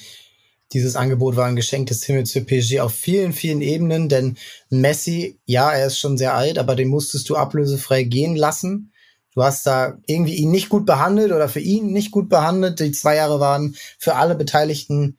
[0.72, 4.37] dieses Angebot war ein Geschenk des Himmels für PSG auf vielen, vielen Ebenen, denn
[4.68, 8.92] Messi, ja, er ist schon sehr alt, aber den musstest du ablösefrei gehen lassen.
[9.38, 12.81] Du hast da irgendwie ihn nicht gut behandelt oder für ihn nicht gut behandelt.
[12.81, 15.16] Die zwei Jahre waren für alle Beteiligten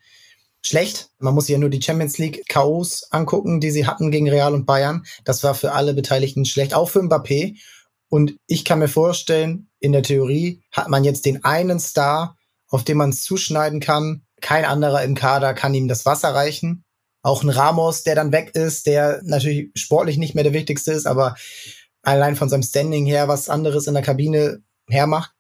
[0.62, 1.12] schlecht.
[1.20, 4.54] Man muss sich ja nur die Champions League K.O.s angucken, die sie hatten gegen Real
[4.54, 5.06] und Bayern.
[5.24, 7.56] Das war für alle Beteiligten schlecht, auch für Mbappé.
[8.10, 12.36] Und ich kann mir vorstellen, in der Theorie hat man jetzt den einen Star,
[12.68, 14.24] auf den man zuschneiden kann.
[14.42, 16.84] Kein anderer im Kader kann ihm das Wasser reichen.
[17.22, 21.08] Auch ein Ramos, der dann weg ist, der natürlich sportlich nicht mehr der wichtigste ist,
[21.08, 21.36] aber
[22.02, 25.32] allein von seinem Standing her was anderes in der Kabine hermacht.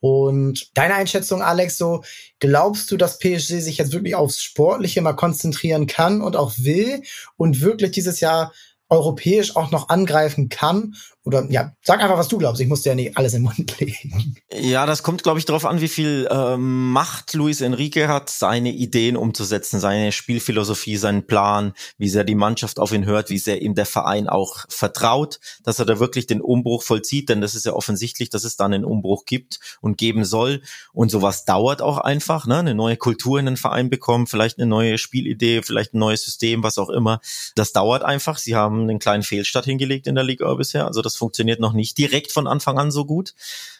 [0.00, 2.02] Und deine Einschätzung, Alex, so
[2.38, 7.02] glaubst du, dass PSG sich jetzt wirklich aufs Sportliche mal konzentrieren kann und auch will
[7.36, 8.52] und wirklich dieses Jahr
[8.88, 10.94] europäisch auch noch angreifen kann
[11.24, 12.62] oder ja, sag einfach, was du glaubst.
[12.62, 14.36] Ich muss dir ja nicht alles im Mund legen.
[14.52, 18.70] Ja, das kommt, glaube ich, darauf an, wie viel ähm, Macht Luis Enrique hat, seine
[18.70, 23.60] Ideen umzusetzen, seine Spielphilosophie, seinen Plan, wie sehr die Mannschaft auf ihn hört, wie sehr
[23.60, 27.66] ihm der Verein auch vertraut, dass er da wirklich den Umbruch vollzieht, denn das ist
[27.66, 30.62] ja offensichtlich, dass es dann einen Umbruch gibt und geben soll.
[30.94, 32.58] Und sowas dauert auch einfach, ne?
[32.58, 36.62] Eine neue Kultur in den Verein bekommen, vielleicht eine neue Spielidee, vielleicht ein neues System,
[36.62, 37.20] was auch immer.
[37.56, 38.38] Das dauert einfach.
[38.38, 40.86] Sie haben einen kleinen Fehlstart hingelegt in der Liga bisher.
[40.86, 43.34] Also das funktioniert noch nicht direkt von Anfang an so gut.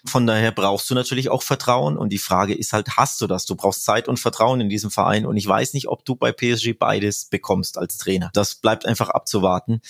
[0.04, 1.96] Von daher brauchst du natürlich auch Vertrauen.
[1.96, 3.46] Und die Frage ist halt, hast du das?
[3.46, 5.26] Du brauchst Zeit und Vertrauen in diesem Verein.
[5.26, 8.30] Und ich weiß nicht, ob du bei PSG beides bekommst als Trainer.
[8.32, 9.80] Das bleibt einfach abzuwarten.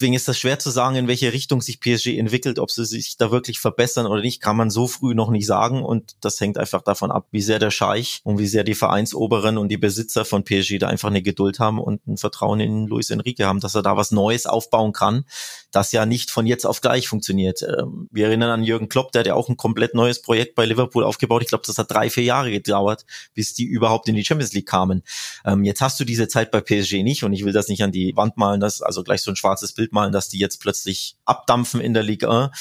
[0.00, 3.18] Deswegen ist das schwer zu sagen, in welche Richtung sich PSG entwickelt, ob sie sich
[3.18, 5.82] da wirklich verbessern oder nicht, kann man so früh noch nicht sagen.
[5.82, 9.58] Und das hängt einfach davon ab, wie sehr der Scheich und wie sehr die Vereinsoberen
[9.58, 13.10] und die Besitzer von PSG da einfach eine Geduld haben und ein Vertrauen in Luis
[13.10, 15.26] Enrique haben, dass er da was Neues aufbauen kann,
[15.70, 17.60] das ja nicht von jetzt auf gleich funktioniert.
[17.60, 20.64] Ähm, wir erinnern an Jürgen Klopp, der hat ja auch ein komplett neues Projekt bei
[20.64, 21.42] Liverpool aufgebaut.
[21.42, 24.66] Ich glaube, das hat drei, vier Jahre gedauert, bis die überhaupt in die Champions League
[24.66, 25.02] kamen.
[25.44, 27.92] Ähm, jetzt hast du diese Zeit bei PSG nicht und ich will das nicht an
[27.92, 31.16] die Wand malen, das also gleich so ein schwarzes Bild malen, dass die jetzt plötzlich
[31.24, 32.52] abdampfen in der Liga.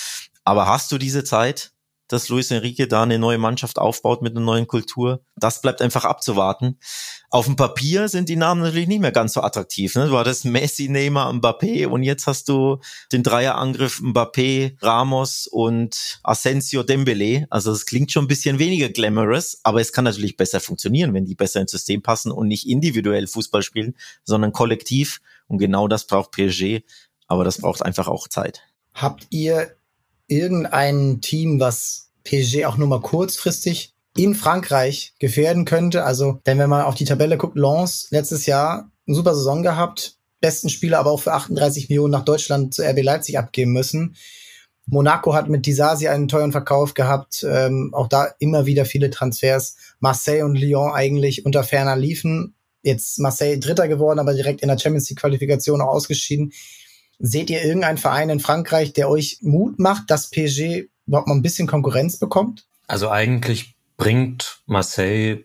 [0.43, 1.71] Aber hast du diese Zeit?
[2.09, 5.21] dass Luis Enrique da eine neue Mannschaft aufbaut mit einer neuen Kultur.
[5.37, 6.77] Das bleibt einfach abzuwarten.
[7.29, 9.95] Auf dem Papier sind die Namen natürlich nicht mehr ganz so attraktiv.
[9.95, 10.07] Ne?
[10.07, 12.79] Du hattest Messi, Neymar, Mbappé und jetzt hast du
[13.11, 17.45] den Dreierangriff Mbappé, Ramos und Asensio Dembele.
[17.51, 21.25] Also es klingt schon ein bisschen weniger glamorous, aber es kann natürlich besser funktionieren, wenn
[21.25, 25.21] die besser ins System passen und nicht individuell Fußball spielen, sondern kollektiv.
[25.47, 26.81] Und genau das braucht PSG.
[27.29, 28.63] Aber das braucht einfach auch Zeit.
[28.93, 29.71] Habt ihr
[30.27, 36.03] irgendein Team, was PSG auch nur mal kurzfristig in Frankreich gefährden könnte.
[36.03, 40.17] Also, denn wenn man auf die Tabelle guckt, Lens letztes Jahr eine super Saison gehabt,
[40.41, 44.15] besten Spieler aber auch für 38 Millionen nach Deutschland zu RB Leipzig abgeben müssen.
[44.85, 47.45] Monaco hat mit Disasi einen teuren Verkauf gehabt.
[47.47, 49.75] Ähm, auch da immer wieder viele Transfers.
[49.99, 52.55] Marseille und Lyon eigentlich unter ferner liefen.
[52.81, 56.53] Jetzt Marseille Dritter geworden, aber direkt in der Champions League Qualifikation auch ausgeschieden.
[57.19, 61.41] Seht ihr irgendeinen Verein in Frankreich, der euch Mut macht, dass PSG überhaupt mal ein
[61.41, 62.65] bisschen Konkurrenz bekommt?
[62.87, 65.43] Also eigentlich bringt Marseille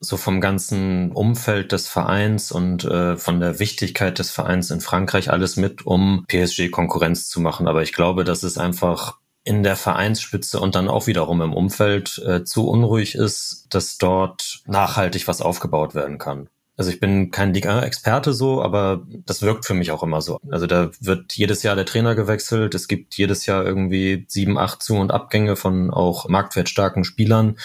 [0.00, 5.30] so vom ganzen Umfeld des Vereins und äh, von der Wichtigkeit des Vereins in Frankreich
[5.30, 7.68] alles mit, um PSG Konkurrenz zu machen.
[7.68, 12.18] Aber ich glaube, dass es einfach in der Vereinsspitze und dann auch wiederum im Umfeld
[12.26, 16.48] äh, zu unruhig ist, dass dort nachhaltig was aufgebaut werden kann.
[16.76, 20.40] Also ich bin kein Liga-Experte so, aber das wirkt für mich auch immer so.
[20.50, 22.74] Also da wird jedes Jahr der Trainer gewechselt.
[22.74, 27.56] Es gibt jedes Jahr irgendwie sieben, acht Zu- und Abgänge von auch marktwertstarken Spielern.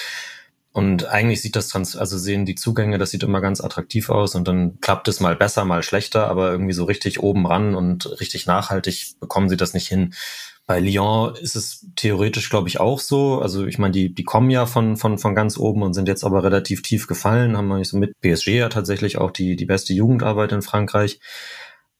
[0.72, 4.48] Und eigentlich sieht das, also sehen die Zugänge, das sieht immer ganz attraktiv aus und
[4.48, 8.46] dann klappt es mal besser, mal schlechter, aber irgendwie so richtig oben ran und richtig
[8.46, 10.14] nachhaltig bekommen sie das nicht hin.
[10.70, 13.42] Bei Lyon ist es theoretisch, glaube ich, auch so.
[13.42, 16.24] Also ich meine, die, die kommen ja von, von, von ganz oben und sind jetzt
[16.24, 18.14] aber relativ tief gefallen, haben wir nicht so mit.
[18.22, 21.20] PSG ja tatsächlich auch die, die beste Jugendarbeit in Frankreich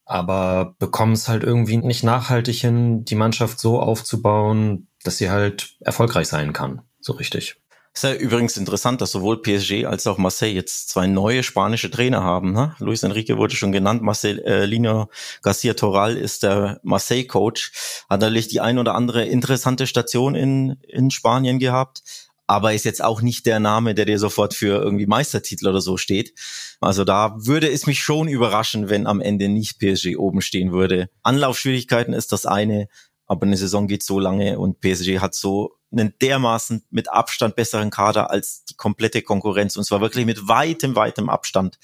[0.06, 5.76] aber bekommen es halt irgendwie nicht nachhaltig hin, die Mannschaft so aufzubauen, dass sie halt
[5.82, 6.82] erfolgreich sein kann.
[7.00, 7.62] So richtig.
[7.94, 12.24] Ist ja übrigens interessant, dass sowohl PSG als auch Marseille jetzt zwei neue spanische Trainer
[12.24, 12.54] haben.
[12.54, 12.76] Ne?
[12.80, 15.10] Luis Enrique wurde schon genannt, Marcelino
[15.42, 18.06] Garcia Toral ist der Marseille-Coach.
[18.10, 22.04] Hat natürlich die ein oder andere interessante Station in, in Spanien gehabt,
[22.46, 25.98] aber ist jetzt auch nicht der Name, der dir sofort für irgendwie Meistertitel oder so
[25.98, 26.34] steht.
[26.82, 31.10] Also da würde es mich schon überraschen, wenn am Ende nicht PSG oben stehen würde.
[31.24, 32.88] Anlaufschwierigkeiten ist das eine,
[33.26, 37.90] aber eine Saison geht so lange und PSG hat so einen dermaßen mit Abstand besseren
[37.90, 41.80] Kader als die komplette Konkurrenz und zwar wirklich mit weitem, weitem Abstand,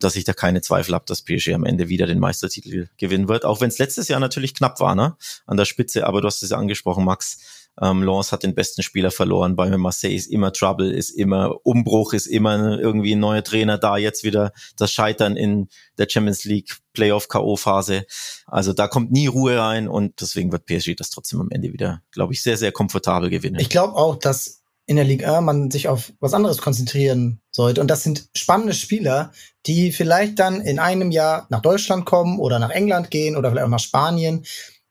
[0.00, 3.44] dass ich da keine Zweifel habe, dass PSG am Ende wieder den Meistertitel gewinnen wird,
[3.44, 5.16] auch wenn es letztes Jahr natürlich knapp war, ne?
[5.46, 7.63] An der Spitze, aber du hast es ja angesprochen, Max.
[7.80, 9.56] Ähm, Lens hat den besten Spieler verloren.
[9.56, 13.96] Bei Marseille ist immer Trouble, ist immer Umbruch, ist immer irgendwie ein neuer Trainer da.
[13.96, 17.56] Jetzt wieder das Scheitern in der Champions League Playoff K.O.
[17.56, 18.06] Phase.
[18.46, 22.02] Also da kommt nie Ruhe rein und deswegen wird PSG das trotzdem am Ende wieder,
[22.12, 23.58] glaube ich, sehr, sehr komfortabel gewinnen.
[23.60, 27.80] Ich glaube auch, dass in der Liga man sich auf was anderes konzentrieren sollte.
[27.80, 29.32] Und das sind spannende Spieler,
[29.66, 33.64] die vielleicht dann in einem Jahr nach Deutschland kommen oder nach England gehen oder vielleicht
[33.64, 34.44] auch nach Spanien.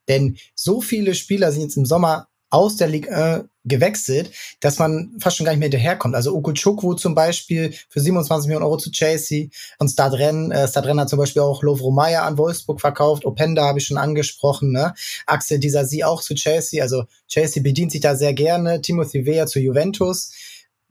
[0.08, 5.10] Denn so viele Spieler sind jetzt im Sommer aus der Liga äh, gewechselt, dass man
[5.18, 6.14] fast schon gar nicht mehr hinterherkommt.
[6.14, 10.52] Also Okuchukwu zum Beispiel für 27 Millionen Euro zu Chelsea und Stadren.
[10.52, 13.24] Äh, Stadren hat zum Beispiel auch Lovro Meyer an Wolfsburg verkauft.
[13.24, 14.70] Openda habe ich schon angesprochen.
[14.70, 14.94] Ne?
[15.26, 16.82] Axel Disasi auch zu Chelsea.
[16.82, 18.80] Also Chelsea bedient sich da sehr gerne.
[18.80, 20.30] Timothy Weah zu Juventus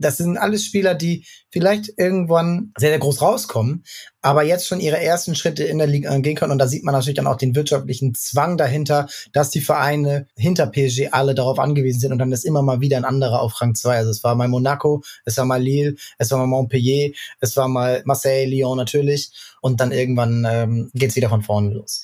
[0.04, 3.84] das sind alles Spieler, die vielleicht irgendwann sehr, sehr groß rauskommen,
[4.22, 6.52] aber jetzt schon ihre ersten Schritte in der Liga gehen können.
[6.52, 10.68] Und da sieht man natürlich dann auch den wirtschaftlichen Zwang dahinter, dass die Vereine hinter
[10.68, 13.76] PSG alle darauf angewiesen sind und dann ist immer mal wieder ein anderer auf Rang
[13.76, 13.96] 2.
[13.96, 17.68] Also es war mal Monaco, es war mal Lille, es war mal Montpellier, es war
[17.68, 19.32] mal Marseille, Lyon natürlich.
[19.62, 22.02] Und dann irgendwann ähm, geht wieder von vorne los.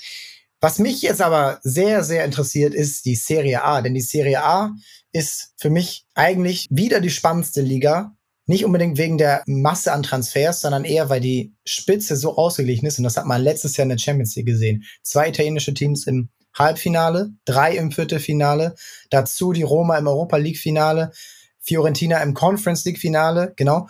[0.62, 3.82] Was mich jetzt aber sehr, sehr interessiert, ist die Serie A.
[3.82, 4.74] Denn die Serie A
[5.12, 8.16] ist für mich eigentlich wieder die spannendste Liga.
[8.46, 12.98] Nicht unbedingt wegen der Masse an Transfers, sondern eher, weil die Spitze so ausgeglichen ist.
[12.98, 14.84] Und das hat man letztes Jahr in der Champions League gesehen.
[15.04, 18.76] Zwei italienische Teams im Halbfinale, drei im Viertelfinale,
[19.10, 21.12] dazu die Roma im Europa League Finale,
[21.60, 23.88] Fiorentina im Conference League Finale, genau.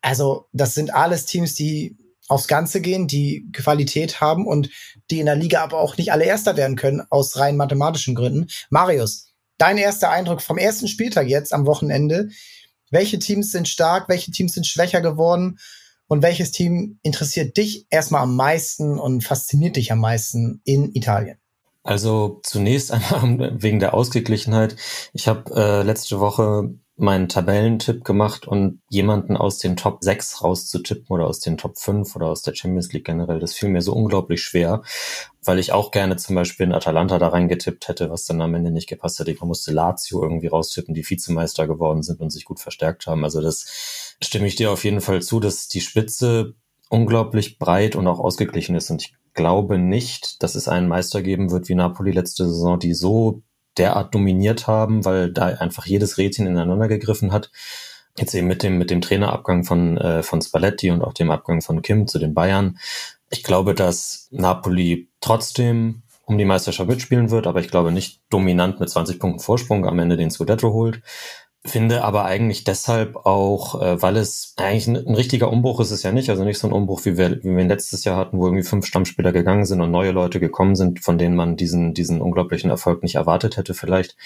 [0.00, 1.96] Also, das sind alles Teams, die
[2.30, 4.70] aufs Ganze gehen, die Qualität haben und
[5.10, 8.46] die in der Liga aber auch nicht alle Erster werden können, aus rein mathematischen Gründen.
[8.70, 12.28] Marius, dein erster Eindruck vom ersten Spieltag jetzt am Wochenende.
[12.90, 15.58] Welche Teams sind stark, welche Teams sind schwächer geworden
[16.06, 21.38] und welches Team interessiert dich erstmal am meisten und fasziniert dich am meisten in Italien?
[21.82, 24.76] Also zunächst einmal wegen der Ausgeglichenheit.
[25.12, 31.06] Ich habe äh, letzte Woche meinen Tabellentipp gemacht und jemanden aus den Top 6 rauszutippen
[31.08, 33.92] oder aus den Top 5 oder aus der Champions League generell, das fiel mir so
[33.92, 34.82] unglaublich schwer,
[35.42, 38.70] weil ich auch gerne zum Beispiel in Atalanta da reingetippt hätte, was dann am Ende
[38.70, 39.30] nicht gepasst hätte.
[39.30, 43.24] Ich musste Lazio irgendwie raustippen, die Vizemeister geworden sind und sich gut verstärkt haben.
[43.24, 46.54] Also das stimme ich dir auf jeden Fall zu, dass die Spitze
[46.88, 51.50] unglaublich breit und auch ausgeglichen ist und ich glaube nicht, dass es einen Meister geben
[51.50, 53.42] wird wie Napoli letzte Saison, die so
[53.78, 57.50] derart dominiert haben, weil da einfach jedes Rädchen ineinander gegriffen hat.
[58.18, 61.62] Jetzt eben mit dem, mit dem Trainerabgang von, äh, von Spalletti und auch dem Abgang
[61.62, 62.78] von Kim zu den Bayern.
[63.30, 68.78] Ich glaube, dass Napoli trotzdem um die Meisterschaft mitspielen wird, aber ich glaube nicht dominant
[68.78, 71.02] mit 20 Punkten Vorsprung am Ende den Scudetto holt.
[71.62, 76.02] Finde aber eigentlich deshalb auch, äh, weil es eigentlich ein, ein, richtiger Umbruch ist es
[76.02, 76.30] ja nicht.
[76.30, 78.86] Also nicht so ein Umbruch, wie wir, wie wir letztes Jahr hatten, wo irgendwie fünf
[78.86, 83.02] Stammspieler gegangen sind und neue Leute gekommen sind, von denen man diesen, diesen unglaublichen Erfolg
[83.02, 84.16] nicht erwartet hätte vielleicht.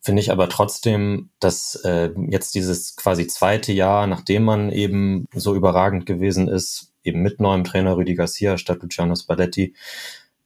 [0.00, 5.56] Finde ich aber trotzdem, dass äh, jetzt dieses quasi zweite Jahr, nachdem man eben so
[5.56, 9.74] überragend gewesen ist, eben mit neuem Trainer Rüdi Garcia statt Luciano Spalletti,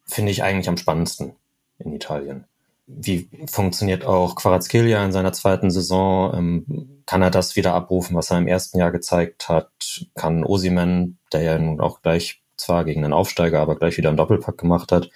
[0.06, 1.32] finde ich eigentlich am spannendsten
[1.78, 2.46] in Italien
[2.96, 6.34] wie funktioniert auch Quarazkelia in seiner zweiten Saison?
[6.34, 9.70] Ähm, kann er das wieder abrufen, was er im ersten Jahr gezeigt hat?
[10.14, 14.18] Kann Osimen, der ja nun auch gleich zwar gegen einen Aufsteiger, aber gleich wieder einen
[14.18, 15.10] Doppelpack gemacht hat,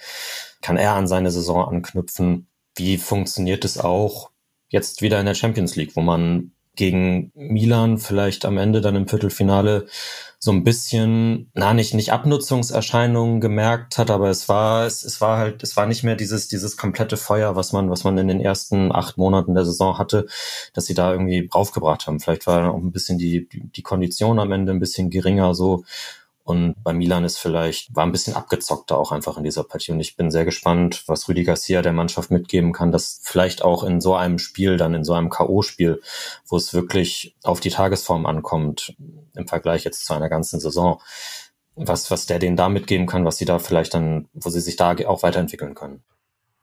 [0.63, 2.49] kann er an seine Saison anknüpfen?
[2.75, 4.31] Wie funktioniert es auch
[4.69, 9.09] jetzt wieder in der Champions League, wo man gegen Milan vielleicht am Ende dann im
[9.09, 9.87] Viertelfinale
[10.39, 15.39] so ein bisschen, na, nicht, nicht Abnutzungserscheinungen gemerkt hat, aber es war, es, es war
[15.39, 18.41] halt, es war nicht mehr dieses, dieses komplette Feuer, was man, was man in den
[18.41, 20.27] ersten acht Monaten der Saison hatte,
[20.75, 22.21] dass sie da irgendwie draufgebracht haben.
[22.21, 25.85] Vielleicht war auch ein bisschen die, die Kondition am Ende ein bisschen geringer so.
[26.47, 29.91] Und bei Milan ist vielleicht, war ein bisschen abgezockter auch einfach in dieser Partie.
[29.91, 33.83] Und ich bin sehr gespannt, was Rüdi Garcia der Mannschaft mitgeben kann, dass vielleicht auch
[33.83, 36.01] in so einem Spiel, dann in so einem K.O.-Spiel,
[36.47, 38.95] wo es wirklich auf die Tagesform ankommt,
[39.35, 41.03] im Vergleich jetzt zu einer ganzen Saison,
[41.75, 44.77] was, was der denen da mitgeben kann, was sie da vielleicht dann, wo sie sich
[44.77, 46.05] da auch weiterentwickeln können.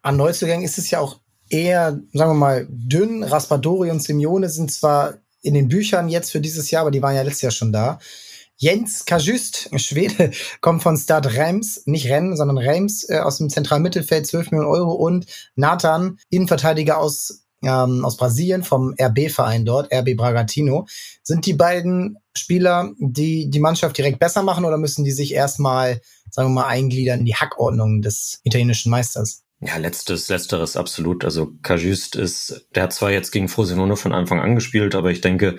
[0.01, 1.19] An Neuzugängen ist es ja auch
[1.49, 3.21] eher, sagen wir mal, dünn.
[3.21, 7.15] Raspadori und Simeone sind zwar in den Büchern jetzt für dieses Jahr, aber die waren
[7.15, 7.99] ja letztes Jahr schon da.
[8.57, 13.83] Jens Kajust, Schwede, kommt von Stad Reims, nicht Rennen, sondern Reims äh, aus dem zentralen
[13.83, 14.93] Mittelfeld, 12 Millionen Euro.
[14.93, 20.87] Und Nathan, Innenverteidiger aus, ähm, aus Brasilien, vom RB-Verein dort, RB Bragantino.
[21.23, 26.01] Sind die beiden Spieler, die die Mannschaft direkt besser machen oder müssen die sich erstmal,
[26.29, 29.42] sagen wir mal, eingliedern in die Hackordnung des italienischen Meisters?
[29.65, 31.23] Ja, letztes, letzteres absolut.
[31.23, 35.21] Also Kajust ist, der hat zwar jetzt gegen Frosinone von Anfang an gespielt, aber ich
[35.21, 35.57] denke,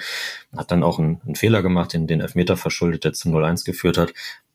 [0.54, 3.96] hat dann auch einen, einen Fehler gemacht, den den Elfmeter verschuldet, der zum 0-1 geführt
[3.96, 4.12] hat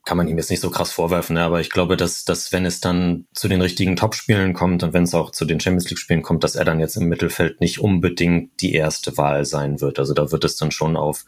[0.10, 1.44] kann man ihm jetzt nicht so krass vorwerfen, ne?
[1.44, 5.04] aber ich glaube, dass, dass wenn es dann zu den richtigen Topspielen kommt und wenn
[5.04, 8.60] es auch zu den Champions League-Spielen kommt, dass er dann jetzt im Mittelfeld nicht unbedingt
[8.60, 10.00] die erste Wahl sein wird.
[10.00, 11.26] Also da wird es dann schon auf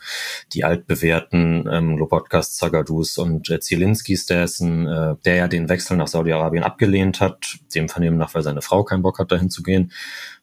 [0.53, 6.07] die altbewährten ähm, Lobotkas, Zagadus und äh, Zielinskis, der, äh, der ja den Wechsel nach
[6.07, 9.91] Saudi-Arabien abgelehnt hat, dem Vernehmen nach, weil seine Frau keinen Bock hat, dahin zu gehen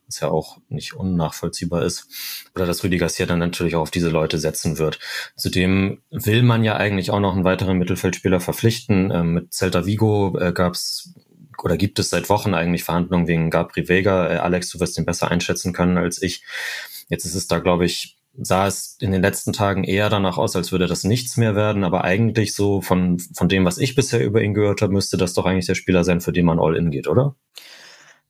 [0.08, 4.08] was ja auch nicht unnachvollziehbar ist, oder dass Rüdi Garcia dann natürlich auch auf diese
[4.08, 4.98] Leute setzen wird.
[5.36, 9.10] Zudem will man ja eigentlich auch noch einen weiteren Mittelfeldspieler verpflichten.
[9.12, 11.14] Ähm, mit Celta Vigo äh, gab es
[11.62, 14.32] oder gibt es seit Wochen eigentlich Verhandlungen wegen Gabri Vega.
[14.32, 16.42] Äh, Alex, du wirst den besser einschätzen können als ich.
[17.08, 20.54] Jetzt ist es da, glaube ich, sah es in den letzten Tagen eher danach aus,
[20.54, 21.84] als würde das nichts mehr werden.
[21.84, 25.34] Aber eigentlich so von, von dem, was ich bisher über ihn gehört habe, müsste das
[25.34, 27.34] doch eigentlich der Spieler sein, für den man all in geht, oder?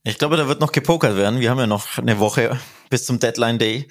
[0.04, 1.40] Ich glaube, da wird noch gepokert werden.
[1.40, 2.58] Wir haben ja noch eine Woche
[2.88, 3.88] bis zum Deadline Day.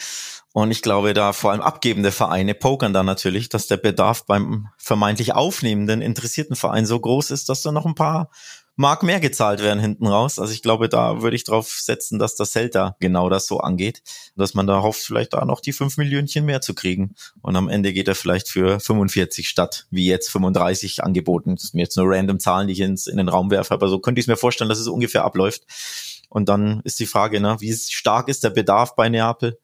[0.54, 4.70] Und ich glaube, da vor allem abgebende Vereine pokern da natürlich, dass der Bedarf beim
[4.78, 8.32] vermeintlich aufnehmenden, interessierten Verein so groß ist, dass da noch ein paar
[8.80, 10.38] Mark mehr gezahlt werden hinten raus.
[10.38, 14.04] Also ich glaube, da würde ich drauf setzen, dass das Celta genau das so angeht,
[14.36, 17.16] dass man da hofft, vielleicht da noch die fünf Millionchen mehr zu kriegen.
[17.42, 21.56] Und am Ende geht er vielleicht für 45 statt, wie jetzt 35 angeboten.
[21.56, 23.98] Das sind jetzt nur random Zahlen, die ich ins, in den Raum werfe, aber so
[23.98, 25.64] könnte ich es mir vorstellen, dass es ungefähr abläuft.
[26.30, 29.58] Und dann ist die Frage, ne, wie stark ist der Bedarf bei Neapel?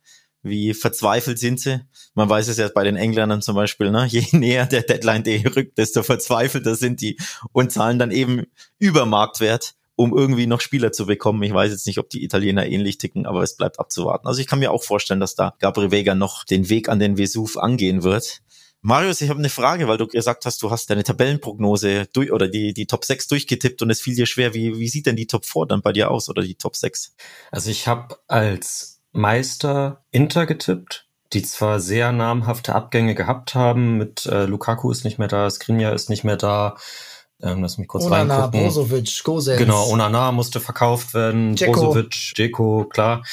[0.43, 1.81] Wie verzweifelt sind sie.
[2.13, 4.05] Man weiß es ja bei den Engländern zum Beispiel, ne?
[4.05, 7.17] je näher der Deadline Day rückt, desto verzweifelter sind die
[7.51, 8.45] und zahlen dann eben
[8.77, 11.41] über Marktwert, um irgendwie noch Spieler zu bekommen.
[11.43, 14.27] Ich weiß jetzt nicht, ob die Italiener ähnlich ticken, aber es bleibt abzuwarten.
[14.27, 17.17] Also ich kann mir auch vorstellen, dass da Gabriel Vega noch den Weg an den
[17.17, 18.41] Vesuv angehen wird.
[18.85, 22.49] Marius, ich habe eine Frage, weil du gesagt hast, du hast deine Tabellenprognose durch oder
[22.49, 24.53] die, die Top 6 durchgetippt und es fiel dir schwer.
[24.53, 27.15] Wie, wie sieht denn die Top 4 dann bei dir aus oder die Top 6?
[27.49, 34.25] Also ich habe als Meister Inter getippt, die zwar sehr namhafte Abgänge gehabt haben, mit
[34.25, 36.75] äh, Lukaku ist nicht mehr da, Skriniar ist nicht mehr da,
[37.41, 38.63] ähm, lass mich kurz Onana, reingucken.
[38.63, 39.57] Brozovic, Gosens.
[39.57, 41.71] Genau, Onana musste verkauft werden, Dzeko.
[41.71, 43.23] Brozovic, Dzeko, klar.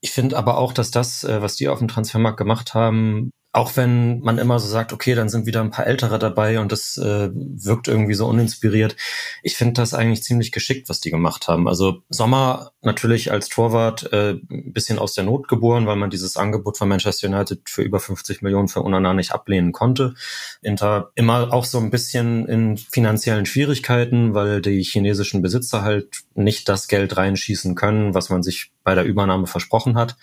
[0.00, 3.76] Ich finde aber auch, dass das, äh, was die auf dem Transfermarkt gemacht haben, auch
[3.76, 6.96] wenn man immer so sagt, okay, dann sind wieder ein paar Ältere dabei und das
[6.98, 8.94] äh, wirkt irgendwie so uninspiriert.
[9.42, 11.66] Ich finde das eigentlich ziemlich geschickt, was die gemacht haben.
[11.66, 16.36] Also Sommer natürlich als Torwart äh, ein bisschen aus der Not geboren, weil man dieses
[16.36, 20.14] Angebot von Manchester United für über 50 Millionen für Unana nicht ablehnen konnte.
[20.62, 26.68] Inter immer auch so ein bisschen in finanziellen Schwierigkeiten, weil die chinesischen Besitzer halt nicht
[26.68, 30.16] das Geld reinschießen können, was man sich bei der Übernahme versprochen hat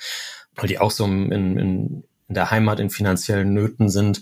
[0.59, 4.21] weil die auch so in, in in der Heimat in finanziellen Nöten sind.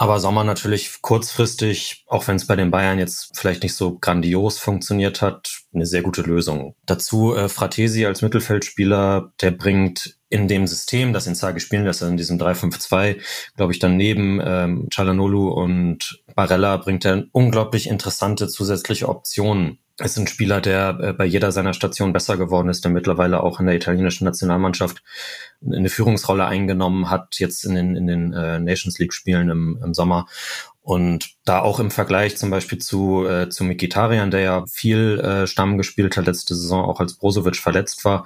[0.00, 4.56] Aber Sommer natürlich kurzfristig, auch wenn es bei den Bayern jetzt vielleicht nicht so grandios
[4.60, 6.76] funktioniert hat, eine sehr gute Lösung.
[6.86, 12.12] Dazu äh, Fratesi als Mittelfeldspieler, der bringt in dem System, das Inzaghi spielen lässt, also
[12.12, 13.20] in diesem 3-5-2,
[13.56, 19.80] glaube ich, dann neben ähm, Chalanolu und Barella bringt er unglaublich interessante zusätzliche Optionen.
[20.00, 23.42] Es ist ein Spieler, der äh, bei jeder seiner Stationen besser geworden ist, der mittlerweile
[23.42, 25.02] auch in der italienischen Nationalmannschaft
[25.64, 30.26] eine Führungsrolle eingenommen hat, jetzt in den, in den äh, Nations League-Spielen im, im Sommer.
[30.82, 35.46] Und da auch im Vergleich zum Beispiel zu, äh, zu Mikitarian, der ja viel äh,
[35.46, 38.24] Stamm gespielt hat letzte Saison, auch als Brozovic verletzt war,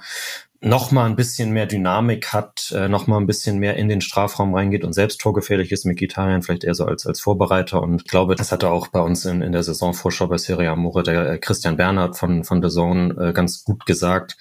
[0.63, 3.99] noch mal ein bisschen mehr Dynamik hat, äh, noch mal ein bisschen mehr in den
[3.99, 5.85] Strafraum reingeht und selbst torgefährlich ist.
[5.85, 7.81] Mikitarian vielleicht eher so als, als Vorbereiter.
[7.81, 11.03] Und ich glaube, das hatte auch bei uns in, in der Saisonvorschau bei Serie Amore
[11.03, 14.37] der äh, Christian Bernhard von, von The Zone äh, ganz gut gesagt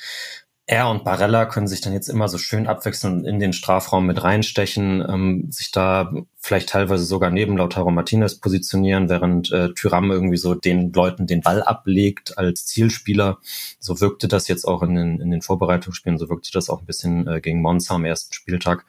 [0.66, 4.06] er und Barella können sich dann jetzt immer so schön abwechseln und in den Strafraum
[4.06, 10.10] mit reinstechen, ähm, sich da vielleicht teilweise sogar neben Lautaro Martinez positionieren, während äh, Tyram
[10.12, 13.38] irgendwie so den Leuten den Ball ablegt als Zielspieler.
[13.80, 16.86] So wirkte das jetzt auch in den, in den Vorbereitungsspielen, so wirkte das auch ein
[16.86, 18.86] bisschen äh, gegen Monza am ersten Spieltag.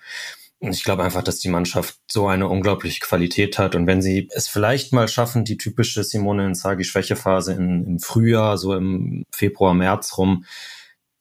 [0.59, 3.75] Und ich glaube einfach, dass die Mannschaft so eine unglaubliche Qualität hat.
[3.75, 9.25] Und wenn sie es vielleicht mal schaffen, die typische Simone Inzaghi-Schwächephase im Frühjahr, so im
[9.29, 10.45] Februar, März rum,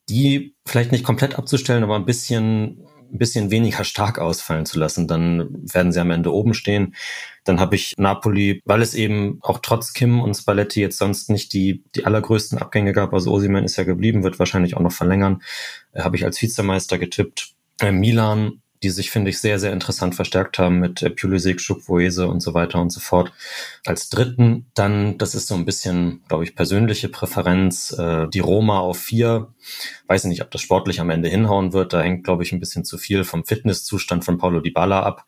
[0.09, 5.07] die vielleicht nicht komplett abzustellen, aber ein bisschen, ein bisschen weniger stark ausfallen zu lassen,
[5.07, 6.95] dann werden sie am Ende oben stehen.
[7.45, 11.53] Dann habe ich Napoli, weil es eben auch trotz Kim und Spalletti jetzt sonst nicht
[11.53, 13.13] die, die allergrößten Abgänge gab.
[13.13, 15.43] Also Osiman ist ja geblieben, wird wahrscheinlich auch noch verlängern.
[15.93, 17.55] Äh, habe ich als Vizemeister getippt.
[17.81, 22.27] Äh, Milan die sich, finde ich, sehr, sehr interessant verstärkt haben mit äh, Pulisic, Schukwoese
[22.29, 23.33] und so weiter und so fort.
[23.87, 28.81] Als dritten dann, das ist so ein bisschen, glaube ich, persönliche Präferenz, äh, die Roma
[28.81, 29.55] auf vier.
[30.07, 31.93] Weiß nicht, ob das sportlich am Ende hinhauen wird.
[31.93, 35.25] Da hängt, glaube ich, ein bisschen zu viel vom Fitnesszustand von Paulo Dybala ab.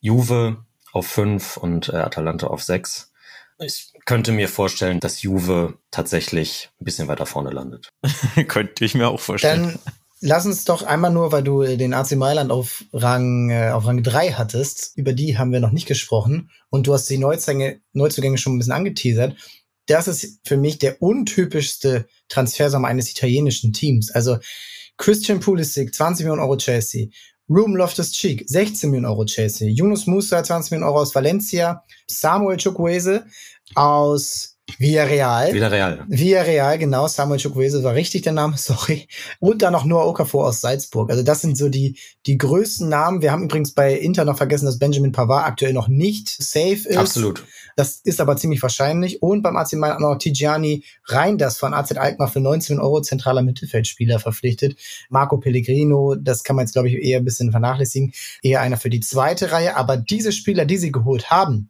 [0.00, 3.12] Juve auf fünf und äh, Atalanta auf sechs.
[3.58, 7.88] Ich könnte mir vorstellen, dass Juve tatsächlich ein bisschen weiter vorne landet.
[8.48, 9.78] könnte ich mir auch vorstellen.
[9.84, 9.94] Dann
[10.24, 14.02] lass uns doch einmal nur, weil du den AC Mailand auf Rang, äh, auf Rang
[14.02, 18.38] 3 hattest, über die haben wir noch nicht gesprochen und du hast die Neuzugänge, Neuzugänge
[18.38, 19.36] schon ein bisschen angeteasert.
[19.86, 24.10] Das ist für mich der untypischste Transfersommer eines italienischen Teams.
[24.10, 24.38] Also
[24.96, 27.08] Christian Pulisic, 20 Millionen Euro Chelsea.
[27.50, 29.68] Ruben Loftus-Cheek, 16 Millionen Euro Chelsea.
[29.68, 31.84] Yunus Musa, 20 Millionen Euro aus Valencia.
[32.08, 33.26] Samuel Chukwueze
[33.74, 35.52] aus Villarreal.
[35.52, 36.04] Villarreal.
[36.08, 37.06] Villarreal, genau.
[37.06, 39.06] Samuel Chukwueze war richtig der Name, sorry.
[39.38, 41.10] Und dann noch Noah Okafor aus Salzburg.
[41.10, 43.22] Also das sind so die, die größten Namen.
[43.22, 46.96] Wir haben übrigens bei Inter noch vergessen, dass Benjamin Pavard aktuell noch nicht safe ist.
[46.96, 47.44] Absolut.
[47.76, 49.22] Das ist aber ziemlich wahrscheinlich.
[49.22, 54.18] Und beim AC Mailand noch Tigiani Reinders von AZ Alkmaar für 19 Euro zentraler Mittelfeldspieler
[54.18, 54.78] verpflichtet.
[55.10, 58.12] Marco Pellegrino, das kann man jetzt glaube ich eher ein bisschen vernachlässigen.
[58.42, 59.76] Eher einer für die zweite Reihe.
[59.76, 61.68] Aber diese Spieler, die sie geholt haben,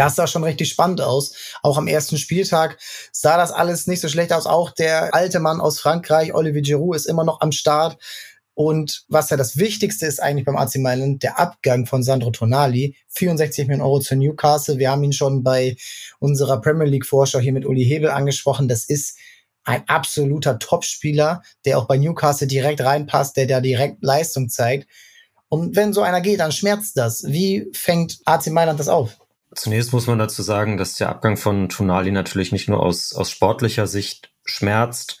[0.00, 1.34] das sah schon richtig spannend aus.
[1.62, 2.78] Auch am ersten Spieltag
[3.12, 4.46] sah das alles nicht so schlecht aus.
[4.46, 7.98] Auch der alte Mann aus Frankreich, Olivier Giroud, ist immer noch am Start.
[8.54, 12.96] Und was ja das Wichtigste ist eigentlich beim AC Mailand, der Abgang von Sandro Tonali.
[13.08, 14.78] 64 Millionen Euro zu Newcastle.
[14.78, 15.76] Wir haben ihn schon bei
[16.18, 18.68] unserer Premier League Vorschau hier mit Uli Hebel angesprochen.
[18.68, 19.18] Das ist
[19.64, 24.88] ein absoluter Topspieler, der auch bei Newcastle direkt reinpasst, der da direkt Leistung zeigt.
[25.50, 27.24] Und wenn so einer geht, dann schmerzt das.
[27.26, 29.18] Wie fängt AC Mailand das auf?
[29.54, 33.30] Zunächst muss man dazu sagen, dass der Abgang von Tonali natürlich nicht nur aus, aus
[33.30, 35.20] sportlicher Sicht schmerzt.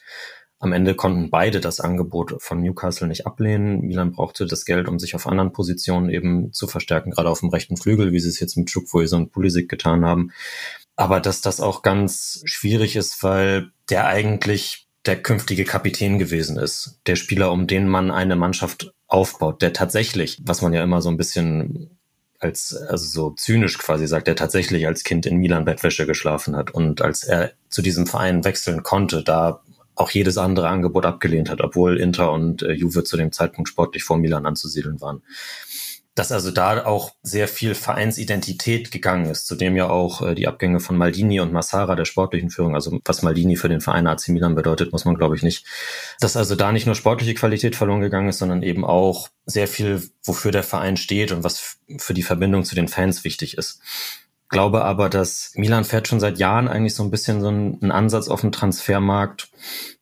[0.60, 3.80] Am Ende konnten beide das Angebot von Newcastle nicht ablehnen.
[3.80, 7.48] Milan brauchte das Geld, um sich auf anderen Positionen eben zu verstärken, gerade auf dem
[7.48, 10.32] rechten Flügel, wie sie es jetzt mit Chukwueze und Pulisic getan haben.
[10.96, 17.00] Aber dass das auch ganz schwierig ist, weil der eigentlich der künftige Kapitän gewesen ist.
[17.06, 21.08] Der Spieler, um den man eine Mannschaft aufbaut, der tatsächlich, was man ja immer so
[21.08, 21.98] ein bisschen
[22.40, 26.70] als, also so zynisch quasi sagt, er tatsächlich als Kind in Milan Bettwäsche geschlafen hat
[26.72, 29.60] und als er zu diesem Verein wechseln konnte, da
[29.94, 34.02] auch jedes andere Angebot abgelehnt hat, obwohl Inter und äh, Juve zu dem Zeitpunkt sportlich
[34.02, 35.22] vor Milan anzusiedeln waren
[36.14, 40.80] dass also da auch sehr viel Vereinsidentität gegangen ist, zudem ja auch äh, die Abgänge
[40.80, 44.54] von Maldini und Massara der sportlichen Führung, also was Maldini für den Verein AC Milan
[44.54, 45.66] bedeutet, muss man glaube ich nicht,
[46.20, 50.02] dass also da nicht nur sportliche Qualität verloren gegangen ist, sondern eben auch sehr viel,
[50.24, 53.80] wofür der Verein steht und was für die Verbindung zu den Fans wichtig ist.
[54.48, 58.26] Glaube aber, dass Milan fährt schon seit Jahren eigentlich so ein bisschen so einen Ansatz
[58.26, 59.48] auf dem Transfermarkt,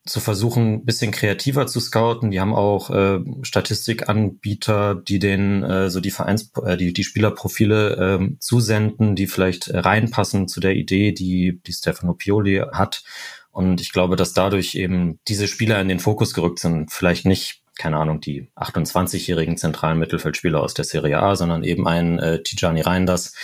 [0.08, 2.30] zu versuchen, ein bisschen kreativer zu scouten.
[2.30, 8.18] Die haben auch äh, Statistikanbieter, die den äh, so die Vereins äh, die die Spielerprofile
[8.20, 13.02] äh, zusenden, die vielleicht äh, reinpassen zu der Idee, die die Stefano Pioli hat.
[13.50, 16.92] Und ich glaube, dass dadurch eben diese Spieler in den Fokus gerückt sind.
[16.92, 22.18] Vielleicht nicht, keine Ahnung, die 28-jährigen zentralen Mittelfeldspieler aus der Serie A, sondern eben ein
[22.18, 23.34] äh, Tijani Reinders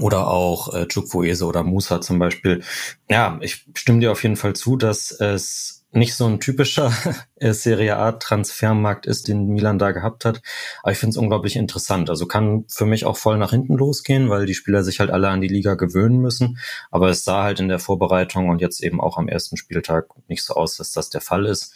[0.00, 2.62] oder auch äh, Chukwueze oder Musa zum Beispiel.
[3.08, 6.92] Ja, ich stimme dir auf jeden Fall zu, dass es nicht so ein typischer
[7.40, 10.42] Serie A Transfermarkt ist, den Milan da gehabt hat.
[10.82, 12.10] Aber ich finde es unglaublich interessant.
[12.10, 15.28] Also kann für mich auch voll nach hinten losgehen, weil die Spieler sich halt alle
[15.28, 16.58] an die Liga gewöhnen müssen.
[16.90, 20.44] Aber es sah halt in der Vorbereitung und jetzt eben auch am ersten Spieltag nicht
[20.44, 21.74] so aus, dass das der Fall ist.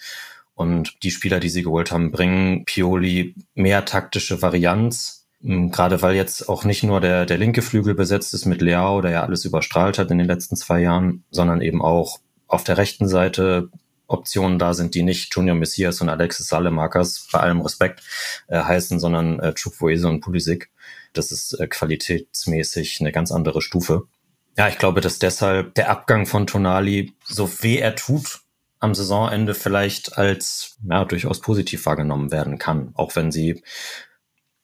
[0.54, 5.28] Und die Spieler, die sie geholt haben, bringen Pioli mehr taktische Varianz.
[5.40, 9.00] Hm, gerade weil jetzt auch nicht nur der, der linke Flügel besetzt ist mit Leao,
[9.00, 12.78] der ja alles überstrahlt hat in den letzten zwei Jahren, sondern eben auch auf der
[12.78, 13.70] rechten Seite
[14.08, 18.02] Optionen da sind, die nicht Junior Messias und Alexis Salemakers, bei allem Respekt,
[18.48, 20.70] äh, heißen, sondern äh, Chukwueze und Pulisic.
[21.12, 24.08] Das ist äh, qualitätsmäßig eine ganz andere Stufe.
[24.56, 28.40] Ja, ich glaube, dass deshalb der Abgang von Tonali, so weh er tut,
[28.80, 33.62] am Saisonende vielleicht als ja, durchaus positiv wahrgenommen werden kann, auch wenn sie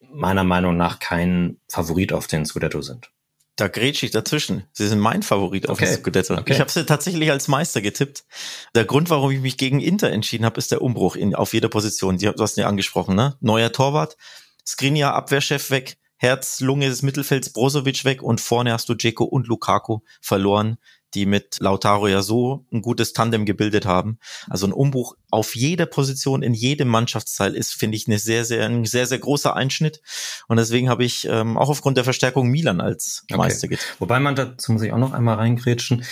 [0.01, 3.11] meiner Meinung nach kein Favorit auf den Scudetto sind.
[3.57, 4.65] Da grätsche ich dazwischen.
[4.73, 5.87] Sie sind mein Favorit auf okay.
[5.87, 6.35] den Scudetto.
[6.35, 6.53] Okay.
[6.53, 8.25] Ich habe sie tatsächlich als Meister getippt.
[8.75, 11.69] Der Grund, warum ich mich gegen Inter entschieden habe, ist der Umbruch in, auf jeder
[11.69, 12.19] Position.
[12.19, 13.37] Du hast ihn ja angesprochen, ne?
[13.41, 14.17] Neuer Torwart,
[14.67, 19.47] Skriniar Abwehrchef weg, Herz, Lunge des Mittelfelds, Brozovic weg und vorne hast du Dzeko und
[19.47, 20.79] Lukaku verloren
[21.15, 24.19] die mit Lautaro ja so ein gutes Tandem gebildet haben.
[24.49, 28.67] Also ein Umbruch auf jeder Position in jedem Mannschaftsteil ist, finde ich, eine sehr, sehr,
[28.67, 30.01] ein sehr, sehr großer Einschnitt.
[30.49, 33.39] Und deswegen habe ich ähm, auch aufgrund der Verstärkung Milan als okay.
[33.39, 33.69] Meister.
[33.99, 36.05] Wobei man dazu muss ich auch noch einmal reingrätschen.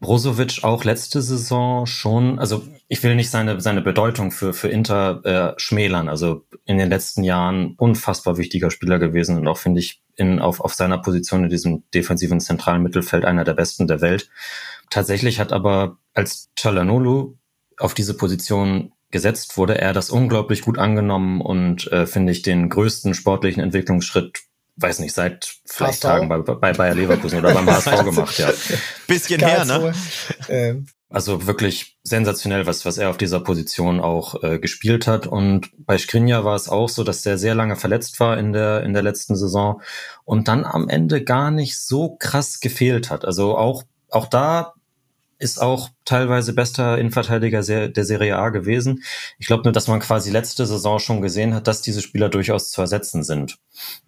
[0.00, 5.24] Brozovic auch letzte Saison schon, also ich will nicht seine, seine Bedeutung für, für Inter
[5.24, 6.08] äh, schmälern.
[6.08, 10.60] Also in den letzten Jahren unfassbar wichtiger Spieler gewesen und auch, finde ich, in, auf,
[10.60, 14.30] auf seiner Position in diesem defensiven zentralen Mittelfeld einer der besten der Welt.
[14.90, 17.36] Tatsächlich hat aber als Chalanolu
[17.78, 22.68] auf diese Position gesetzt wurde, er das unglaublich gut angenommen und äh, finde ich den
[22.68, 24.42] größten sportlichen Entwicklungsschritt
[24.76, 28.50] weiß nicht, seit vielleicht Tagen bei, bei Bayer Leverkusen oder beim HSV gemacht, ja.
[29.06, 29.92] Bisschen her, ne?
[30.48, 30.86] Ähm.
[31.10, 35.26] Also wirklich sensationell, was, was er auf dieser Position auch äh, gespielt hat.
[35.26, 38.82] Und bei Skriniar war es auch so, dass er sehr lange verletzt war in der,
[38.82, 39.80] in der letzten Saison
[40.24, 43.24] und dann am Ende gar nicht so krass gefehlt hat.
[43.24, 44.74] Also auch, auch da
[45.38, 49.02] ist auch teilweise bester Innenverteidiger der Serie A gewesen.
[49.38, 52.70] Ich glaube nur, dass man quasi letzte Saison schon gesehen hat, dass diese Spieler durchaus
[52.70, 53.58] zu ersetzen sind.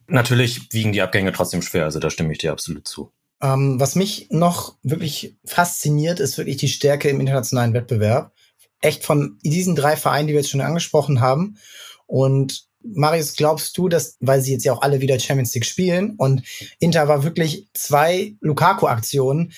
[0.07, 3.13] Natürlich wiegen die Abgänge trotzdem schwer, also da stimme ich dir absolut zu.
[3.43, 8.33] Ähm, was mich noch wirklich fasziniert, ist wirklich die Stärke im internationalen Wettbewerb.
[8.81, 11.57] Echt von diesen drei Vereinen, die wir jetzt schon angesprochen haben.
[12.07, 16.15] Und Marius, glaubst du, dass, weil sie jetzt ja auch alle wieder Champions League spielen
[16.17, 16.43] und
[16.79, 19.53] Inter war wirklich zwei Lukaku-Aktionen,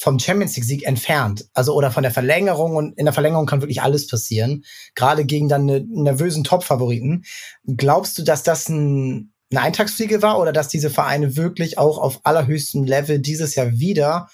[0.00, 1.50] vom Champions League Sieg entfernt.
[1.52, 4.64] Also oder von der Verlängerung und in der Verlängerung kann wirklich alles passieren.
[4.94, 7.24] Gerade gegen dann eine nervösen Top-Favoriten.
[7.66, 12.20] Glaubst du, dass das ein, eine Eintagsfliege war oder dass diese Vereine wirklich auch auf
[12.24, 14.28] allerhöchstem Level dieses Jahr wieder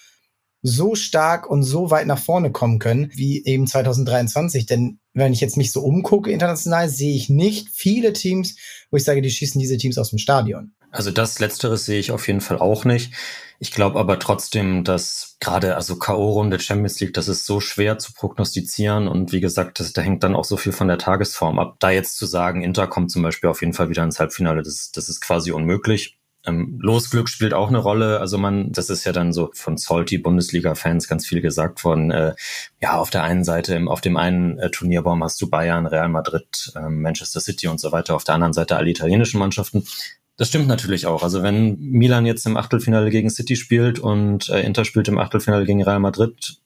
[0.63, 4.67] so stark und so weit nach vorne kommen können, wie eben 2023.
[4.67, 8.57] Denn wenn ich jetzt mich so umgucke international, sehe ich nicht viele Teams,
[8.91, 10.73] wo ich sage, die schießen diese Teams aus dem Stadion.
[10.91, 13.13] Also das Letzteres sehe ich auf jeden Fall auch nicht.
[13.59, 18.13] Ich glaube aber trotzdem, dass gerade also K.O.-Runde Champions League, das ist so schwer zu
[18.13, 21.77] prognostizieren und wie gesagt, das, da hängt dann auch so viel von der Tagesform ab.
[21.79, 24.91] Da jetzt zu sagen, Inter kommt zum Beispiel auf jeden Fall wieder ins Halbfinale, das,
[24.93, 26.19] das ist quasi unmöglich.
[26.47, 28.21] Ähm, Losglück spielt auch eine Rolle.
[28.21, 32.11] Also man, das ist ja dann so von salty Bundesliga-Fans ganz viel gesagt worden.
[32.11, 32.35] Äh,
[32.81, 36.73] ja, auf der einen Seite, auf dem einen äh, Turnierbaum hast du Bayern, Real Madrid,
[36.77, 38.15] äh, Manchester City und so weiter.
[38.15, 39.87] Auf der anderen Seite alle italienischen Mannschaften.
[40.37, 41.23] Das stimmt natürlich auch.
[41.23, 45.65] Also wenn Milan jetzt im Achtelfinale gegen City spielt und äh, Inter spielt im Achtelfinale
[45.65, 46.59] gegen Real Madrid,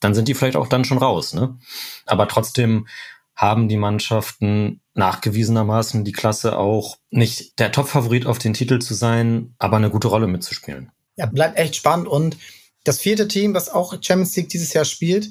[0.00, 1.32] dann sind die vielleicht auch dann schon raus.
[1.32, 1.56] Ne?
[2.04, 2.86] Aber trotzdem
[3.34, 9.54] haben die Mannschaften nachgewiesenermaßen die Klasse auch nicht der Top-Favorit auf den Titel zu sein,
[9.58, 10.92] aber eine gute Rolle mitzuspielen.
[11.16, 12.06] Ja, bleibt echt spannend.
[12.06, 12.36] Und
[12.84, 15.30] das vierte Team, was auch Champions League dieses Jahr spielt,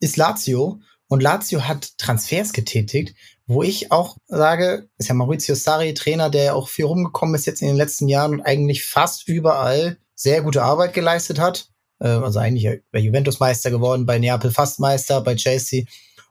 [0.00, 0.80] ist Lazio.
[1.06, 3.14] Und Lazio hat Transfers getätigt,
[3.46, 7.60] wo ich auch sage, ist ja Maurizio Sarri, Trainer, der auch viel rumgekommen ist jetzt
[7.60, 11.68] in den letzten Jahren und eigentlich fast überall sehr gute Arbeit geleistet hat.
[12.00, 15.84] Äh, also eigentlich bei Juventus Meister geworden, bei Neapel fast Meister, bei Chelsea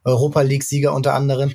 [0.04, 1.54] Europa League Sieger unter anderem.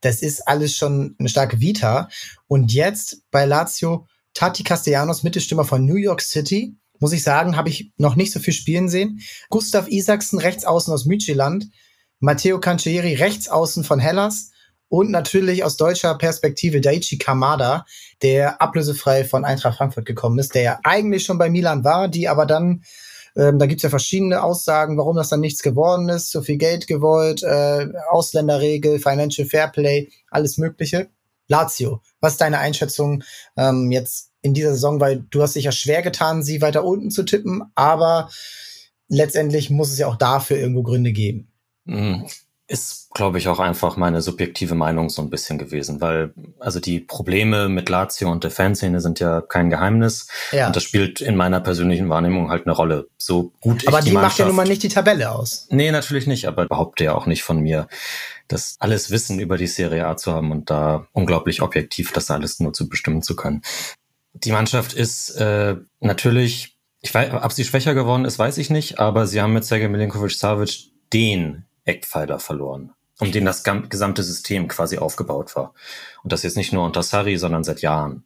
[0.00, 2.08] Das ist alles schon eine starke Vita.
[2.48, 7.68] Und jetzt bei Lazio Tati Castellanos, Mittelstürmer von New York City, muss ich sagen, habe
[7.68, 9.20] ich noch nicht so viel spielen sehen.
[9.50, 11.68] Gustav Isaksen, rechts außen aus Midtjylland.
[12.18, 14.50] Matteo Cancellieri, rechts außen von Hellas
[14.88, 17.84] und natürlich aus deutscher Perspektive Daichi Kamada,
[18.22, 22.28] der ablösefrei von Eintracht Frankfurt gekommen ist, der ja eigentlich schon bei Milan war, die
[22.28, 22.84] aber dann,
[23.36, 26.86] ähm, da gibt's ja verschiedene Aussagen, warum das dann nichts geworden ist, so viel Geld
[26.86, 31.08] gewollt, äh, Ausländerregel, Financial Fairplay, alles Mögliche.
[31.48, 33.22] Lazio, was ist deine Einschätzung
[33.56, 35.00] ähm, jetzt in dieser Saison?
[35.00, 38.30] Weil du hast dich ja schwer getan, sie weiter unten zu tippen, aber
[39.08, 41.52] letztendlich muss es ja auch dafür irgendwo Gründe geben.
[41.84, 42.26] Mhm
[42.68, 46.98] Ist, glaube ich, auch einfach meine subjektive Meinung so ein bisschen gewesen, weil also die
[46.98, 50.26] Probleme mit Lazio und der Fanszene sind ja kein Geheimnis.
[50.50, 50.66] Ja.
[50.66, 53.08] Und das spielt in meiner persönlichen Wahrnehmung halt eine Rolle.
[53.18, 55.68] So gut aber ich die, die macht ja nun mal nicht die Tabelle aus.
[55.70, 57.86] Nee, natürlich nicht, aber behaupte ja auch nicht von mir,
[58.48, 62.60] das alles Wissen über die Serie A zu haben und da unglaublich objektiv das alles
[62.60, 63.62] nur zu bestimmen zu können.
[64.34, 68.98] Die Mannschaft ist äh, natürlich, ich weiß, ob sie schwächer geworden ist, weiß ich nicht,
[68.98, 74.98] aber sie haben mit Sergej Milinkovic-Savic den Eckpfeiler verloren, um den das gesamte System quasi
[74.98, 75.72] aufgebaut war.
[76.22, 78.24] Und das jetzt nicht nur unter Sarri, sondern seit Jahren.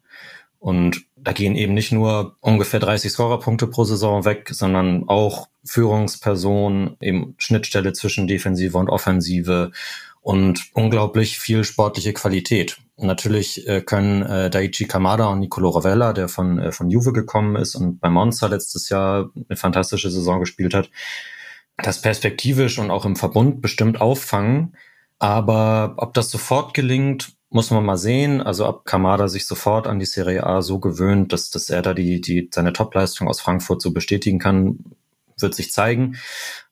[0.59, 6.97] Und da gehen eben nicht nur ungefähr 30 Scorerpunkte pro Saison weg, sondern auch Führungsperson,
[7.01, 9.73] eben Schnittstelle zwischen Defensive und Offensive
[10.21, 12.79] und unglaublich viel sportliche Qualität.
[12.99, 17.57] Natürlich äh, können äh, Daichi Kamada und Nicolo Ravella, der von, äh, von Juve gekommen
[17.57, 20.91] ist und bei Monza letztes Jahr eine fantastische Saison gespielt hat,
[21.83, 24.76] das perspektivisch und auch im Verbund bestimmt auffangen.
[25.18, 28.41] Aber ob das sofort gelingt, muss man mal sehen.
[28.41, 31.95] Also ob Kamada sich sofort an die Serie A so gewöhnt, dass, dass er da
[31.95, 34.78] die, die, seine Topleistung aus Frankfurt so bestätigen kann,
[35.39, 36.16] wird sich zeigen.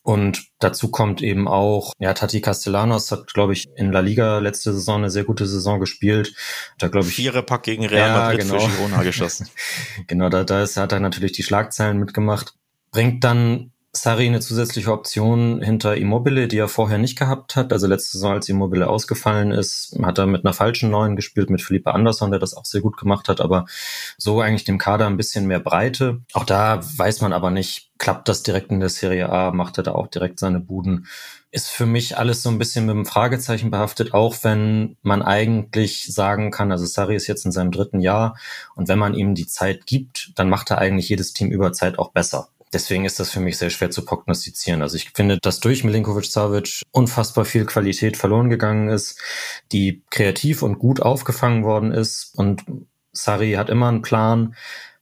[0.03, 4.73] Und dazu kommt eben auch, ja, Tati Castellanos hat, glaube ich, in La Liga letzte
[4.73, 6.35] Saison eine sehr gute Saison gespielt.
[6.79, 8.59] Da glaube ich vierer Pack gegen Real Madrid genau.
[8.59, 9.49] für Girona geschossen.
[10.07, 12.55] genau, da, da ist, hat er natürlich die Schlagzeilen mitgemacht.
[12.91, 17.73] Bringt dann Sari eine zusätzliche Option hinter Immobile, die er vorher nicht gehabt hat.
[17.73, 21.63] Also letzte Saison, als Immobile ausgefallen ist, hat er mit einer falschen Neuen gespielt, mit
[21.63, 23.65] Philippe Andersson, der das auch sehr gut gemacht hat, aber
[24.19, 26.21] so eigentlich dem Kader ein bisschen mehr Breite.
[26.35, 29.85] Auch da weiß man aber nicht, klappt das direkt in der Serie A, macht er
[29.85, 31.07] da auch direkt seine Buden.
[31.51, 36.13] Ist für mich alles so ein bisschen mit einem Fragezeichen behaftet, auch wenn man eigentlich
[36.13, 38.37] sagen kann, also Sari ist jetzt in seinem dritten Jahr
[38.75, 41.99] und wenn man ihm die Zeit gibt, dann macht er eigentlich jedes Team über Zeit
[41.99, 42.51] auch besser.
[42.73, 44.83] Deswegen ist das für mich sehr schwer zu prognostizieren.
[44.83, 49.21] Also ich finde, dass durch Milinkovic-Savic unfassbar viel Qualität verloren gegangen ist,
[49.73, 52.65] die kreativ und gut aufgefangen worden ist und
[53.13, 54.55] Sari hat immer einen Plan,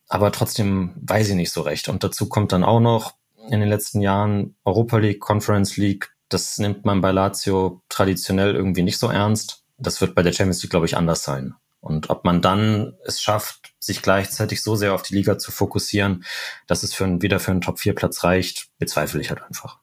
[0.09, 1.89] aber trotzdem weiß ich nicht so recht.
[1.89, 3.15] Und dazu kommt dann auch noch
[3.51, 6.11] in den letzten Jahren Europa League, Conference League.
[6.29, 9.65] Das nimmt man bei Lazio traditionell irgendwie nicht so ernst.
[9.79, 11.55] Das wird bei der Champions League, glaube ich, anders sein.
[11.87, 16.25] Und ob man dann es schafft, sich gleichzeitig so sehr auf die Liga zu fokussieren,
[16.67, 19.79] dass es für ein, wieder für einen Top-4-Platz reicht, bezweifle ich halt einfach.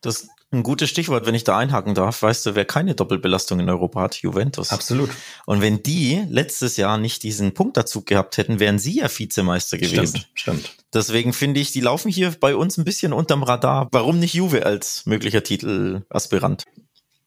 [0.00, 2.22] Das ist ein gutes Stichwort, wenn ich da einhaken darf.
[2.22, 4.16] Weißt du, wer keine Doppelbelastung in Europa hat?
[4.16, 4.70] Juventus.
[4.70, 5.10] Absolut.
[5.44, 10.18] Und wenn die letztes Jahr nicht diesen Punktabzug gehabt hätten, wären sie ja Vizemeister gewesen.
[10.18, 10.76] Stimmt, stimmt.
[10.94, 13.88] Deswegen finde ich, die laufen hier bei uns ein bisschen unterm Radar.
[13.92, 16.64] Warum nicht Juve als möglicher Titelaspirant?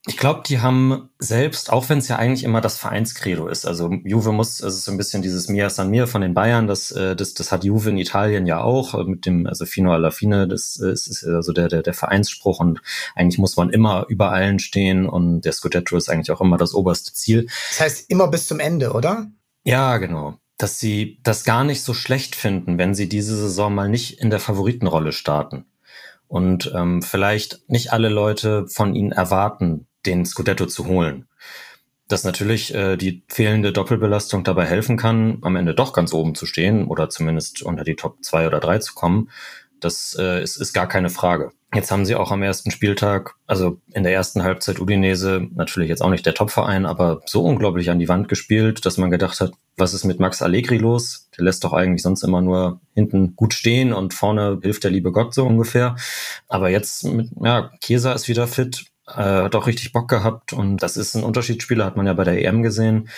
[0.08, 3.92] Ich glaube, die haben selbst, auch wenn es ja eigentlich immer das Vereinskredo ist, also
[4.06, 6.92] Juve muss, es ist so ein bisschen dieses Mia San Mir von den Bayern, das,
[6.92, 10.12] äh, das, das hat Juve in Italien ja auch, äh, mit dem, also Fino alla
[10.12, 12.82] Fine, das äh, ist, ist also der, der, der Vereinsspruch und
[13.16, 16.74] eigentlich muss man immer über allen stehen und der Scudetto ist eigentlich auch immer das
[16.74, 17.48] oberste Ziel.
[17.72, 19.28] Das heißt immer bis zum Ende, oder?
[19.66, 23.90] Ja, genau dass sie das gar nicht so schlecht finden, wenn sie diese Saison mal
[23.90, 25.66] nicht in der Favoritenrolle starten.
[26.28, 31.28] Und ähm, vielleicht nicht alle Leute von ihnen erwarten, den Scudetto zu holen.
[32.08, 36.46] Dass natürlich äh, die fehlende Doppelbelastung dabei helfen kann, am Ende doch ganz oben zu
[36.46, 39.30] stehen oder zumindest unter die Top 2 oder 3 zu kommen,
[39.80, 41.52] das äh, ist, ist gar keine Frage.
[41.74, 46.02] Jetzt haben sie auch am ersten Spieltag, also in der ersten Halbzeit Udinese, natürlich jetzt
[46.02, 49.52] auch nicht der Topverein, aber so unglaublich an die Wand gespielt, dass man gedacht hat,
[49.76, 51.30] was ist mit Max Allegri los?
[51.38, 55.12] Der lässt doch eigentlich sonst immer nur hinten gut stehen und vorne hilft der liebe
[55.12, 55.98] Gott so ungefähr.
[56.48, 60.78] Aber jetzt mit, ja, Chiesa ist wieder fit, äh, hat auch richtig Bock gehabt und
[60.78, 63.10] das ist ein Unterschiedsspieler, hat man ja bei der EM gesehen.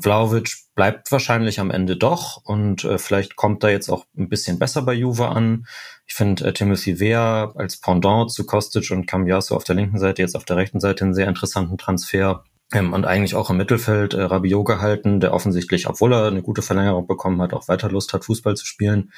[0.00, 4.58] Vlaovic bleibt wahrscheinlich am Ende doch und äh, vielleicht kommt er jetzt auch ein bisschen
[4.58, 5.66] besser bei Juve an.
[6.06, 10.22] Ich finde äh, Timothy Weah als Pendant zu Kostic und Cambiaso auf der linken Seite,
[10.22, 12.44] jetzt auf der rechten Seite einen sehr interessanten Transfer.
[12.72, 16.62] Ähm, und eigentlich auch im Mittelfeld äh, Rabiot gehalten, der offensichtlich, obwohl er eine gute
[16.62, 19.12] Verlängerung bekommen hat, auch weiter Lust hat, Fußball zu spielen,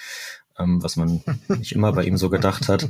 [0.58, 2.88] ähm, was man nicht immer bei ihm so gedacht hat.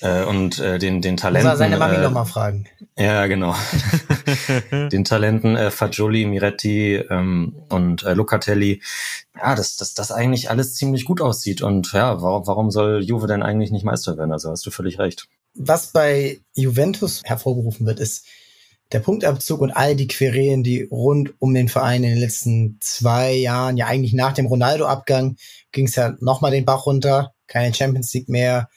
[0.00, 1.48] Äh, und äh, den, den Talenten.
[1.48, 2.66] Muss er seine Mami äh, nochmal fragen.
[2.96, 3.54] Ja, genau.
[4.70, 8.82] den Talenten äh, Fagioli, Miretti ähm, und äh, Locatelli.
[9.36, 11.62] Ja, dass das, das eigentlich alles ziemlich gut aussieht.
[11.62, 14.32] Und ja, warum, warum soll Juve denn eigentlich nicht Meister werden?
[14.32, 15.26] Also hast du völlig recht.
[15.54, 18.26] Was bei Juventus hervorgerufen wird, ist
[18.92, 23.32] der Punktabzug und all die Querelen, die rund um den Verein in den letzten zwei
[23.32, 25.36] Jahren, ja eigentlich nach dem Ronaldo-Abgang,
[25.74, 27.34] ging es ja nochmal den Bach runter.
[27.46, 28.70] Keine Champions League mehr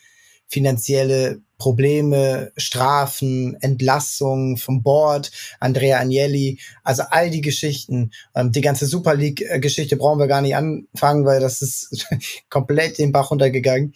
[0.48, 8.12] finanzielle Probleme, Strafen, Entlassungen vom Board, Andrea Agnelli, also all die Geschichten.
[8.36, 12.08] Ähm, die ganze Super League-Geschichte brauchen wir gar nicht anfangen, weil das ist
[12.50, 13.94] komplett den Bach runtergegangen.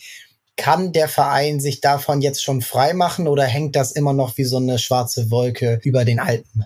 [0.58, 4.44] Kann der Verein sich davon jetzt schon frei machen oder hängt das immer noch wie
[4.44, 6.66] so eine schwarze Wolke über den Alpen?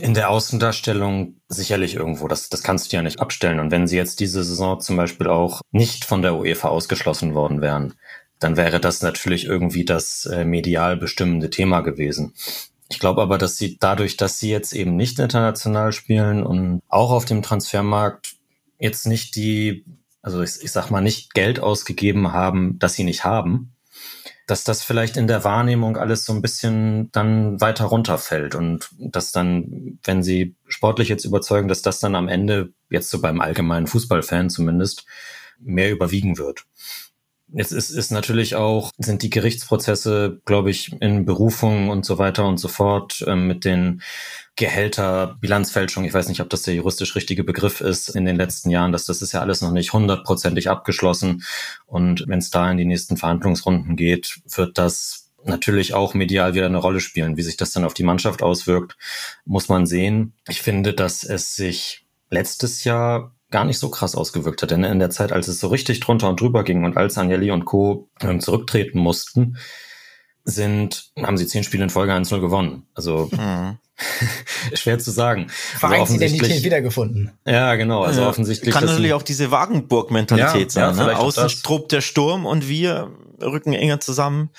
[0.00, 2.28] In der Außendarstellung sicherlich irgendwo.
[2.28, 3.60] Das, das kannst du ja nicht abstellen.
[3.60, 7.60] Und wenn sie jetzt diese Saison zum Beispiel auch nicht von der UEFA ausgeschlossen worden
[7.60, 7.94] wären,
[8.38, 12.34] dann wäre das natürlich irgendwie das äh, medial bestimmende Thema gewesen.
[12.88, 17.12] Ich glaube aber, dass sie dadurch, dass sie jetzt eben nicht international spielen und auch
[17.12, 18.34] auf dem Transfermarkt
[18.78, 19.84] jetzt nicht die,
[20.22, 23.72] also ich, ich sag mal, nicht Geld ausgegeben haben, das sie nicht haben,
[24.50, 29.30] dass das vielleicht in der Wahrnehmung alles so ein bisschen dann weiter runterfällt und dass
[29.30, 33.86] dann, wenn sie sportlich jetzt überzeugen, dass das dann am Ende, jetzt so beim allgemeinen
[33.86, 35.06] Fußballfan zumindest,
[35.60, 36.64] mehr überwiegen wird.
[37.52, 42.46] Jetzt ist, ist natürlich auch, sind die Gerichtsprozesse, glaube ich, in Berufungen und so weiter
[42.46, 44.02] und so fort äh, mit den
[44.56, 48.70] Gehälter, Bilanzfälschung, ich weiß nicht, ob das der juristisch richtige Begriff ist in den letzten
[48.70, 51.44] Jahren, dass das ist ja alles noch nicht hundertprozentig abgeschlossen.
[51.86, 56.66] Und wenn es da in die nächsten Verhandlungsrunden geht, wird das natürlich auch medial wieder
[56.66, 57.36] eine Rolle spielen.
[57.36, 58.96] Wie sich das dann auf die Mannschaft auswirkt,
[59.46, 60.34] muss man sehen.
[60.46, 64.70] Ich finde, dass es sich letztes Jahr gar nicht so krass ausgewirkt hat.
[64.70, 67.50] Denn in der Zeit, als es so richtig drunter und drüber ging und als Agnelli
[67.50, 68.08] und Co.
[68.20, 69.56] Ähm, zurücktreten mussten,
[70.44, 72.86] sind, haben sie zehn Spiele in Folge 1-0 gewonnen.
[72.94, 73.78] Also mhm.
[74.74, 75.48] schwer zu sagen.
[75.74, 77.32] Also Vereinsidentität wiedergefunden.
[77.44, 78.02] Ja, genau.
[78.02, 78.28] Also ja.
[78.28, 78.74] offensichtlich.
[78.74, 80.96] Kann natürlich auch diese Wagenburg-Mentalität ja, sein.
[80.96, 81.18] Ja, ne?
[81.18, 84.50] Außen tobt der Sturm und wir rücken enger zusammen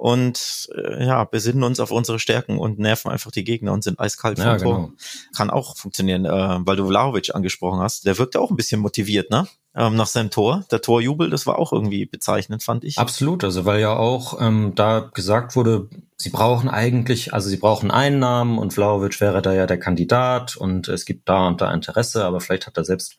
[0.00, 4.00] und äh, ja, besinnen uns auf unsere Stärken und nerven einfach die Gegner und sind
[4.00, 4.76] eiskalt ja, Tor.
[4.76, 4.92] Genau.
[5.36, 8.06] Kann auch funktionieren, äh, weil du Vlahovic angesprochen hast.
[8.06, 9.46] Der wirkt ja auch ein bisschen motiviert, ne?
[9.74, 10.64] Ähm, nach seinem Tor.
[10.70, 12.96] Der Torjubel, das war auch irgendwie bezeichnend, fand ich.
[12.96, 17.90] Absolut, also weil ja auch ähm, da gesagt wurde, sie brauchen eigentlich, also sie brauchen
[17.90, 22.24] Einnahmen und Vlahovic wäre da ja der Kandidat und es gibt da und da Interesse,
[22.24, 23.18] aber vielleicht hat er selbst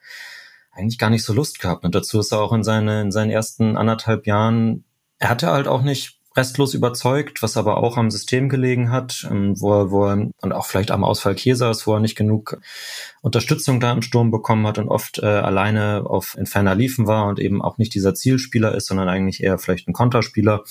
[0.71, 1.85] eigentlich gar nicht so Lust gehabt.
[1.85, 4.83] Und dazu ist er auch in, seine, in seinen ersten anderthalb Jahren,
[5.19, 9.59] er hatte halt auch nicht restlos überzeugt, was aber auch am System gelegen hat, ähm,
[9.59, 12.59] wo er, wo er und auch vielleicht am Ausfall Chiesas, wo er nicht genug
[13.21, 17.39] Unterstützung da im Sturm bekommen hat und oft äh, alleine auf Inferner liefen war und
[17.39, 20.63] eben auch nicht dieser Zielspieler ist, sondern eigentlich eher vielleicht ein Konterspieler.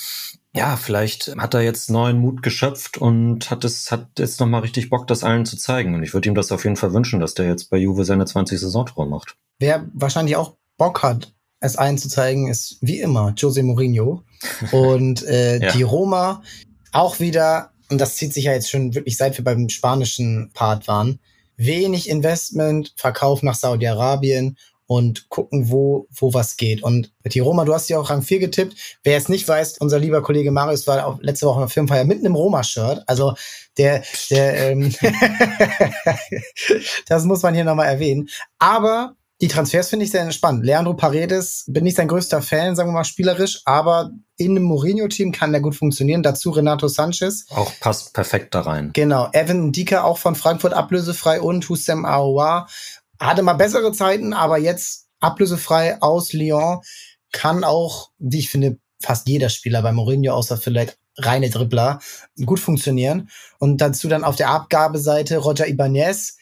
[0.52, 4.60] Ja, vielleicht hat er jetzt neuen Mut geschöpft und hat es hat jetzt noch mal
[4.60, 5.94] richtig Bock, das allen zu zeigen.
[5.94, 8.24] Und ich würde ihm das auf jeden Fall wünschen, dass der jetzt bei Juve seine
[8.24, 9.36] 20 Saisontore macht.
[9.60, 14.24] Wer wahrscheinlich auch Bock hat, es allen zu zeigen, ist wie immer Jose Mourinho.
[14.72, 15.72] Und äh, ja.
[15.72, 16.42] die Roma
[16.92, 20.88] auch wieder, und das zieht sich ja jetzt schon wirklich seit wir beim spanischen Part
[20.88, 21.20] waren,
[21.56, 24.56] wenig Investment, Verkauf nach Saudi-Arabien
[24.86, 26.82] und gucken, wo, wo was geht.
[26.82, 28.98] Und die Roma, du hast ja auch Rang 4 getippt.
[29.04, 32.26] Wer es nicht weiß, unser lieber Kollege Marius war auch letzte Woche auf Filmfeier mitten
[32.26, 33.04] im Roma-Shirt.
[33.06, 33.34] Also
[33.78, 34.92] der, der, ähm,
[37.06, 38.28] das muss man hier nochmal erwähnen.
[38.58, 40.64] Aber die Transfers finde ich sehr spannend.
[40.64, 45.32] Leandro Paredes bin nicht sein größter Fan, sagen wir mal spielerisch, aber in einem Mourinho-Team
[45.32, 46.22] kann der gut funktionieren.
[46.22, 47.46] Dazu Renato Sanchez.
[47.50, 48.90] Auch passt perfekt da rein.
[48.92, 49.28] Genau.
[49.32, 52.68] Evan Dika auch von Frankfurt ablösefrei und Hussein Aouar
[53.18, 56.80] hatte mal bessere Zeiten, aber jetzt ablösefrei aus Lyon
[57.32, 62.00] kann auch, wie ich finde, fast jeder Spieler bei Mourinho, außer vielleicht reine Dribbler,
[62.44, 63.30] gut funktionieren.
[63.58, 66.36] Und dazu dann auf der Abgabeseite Roger Ibanez,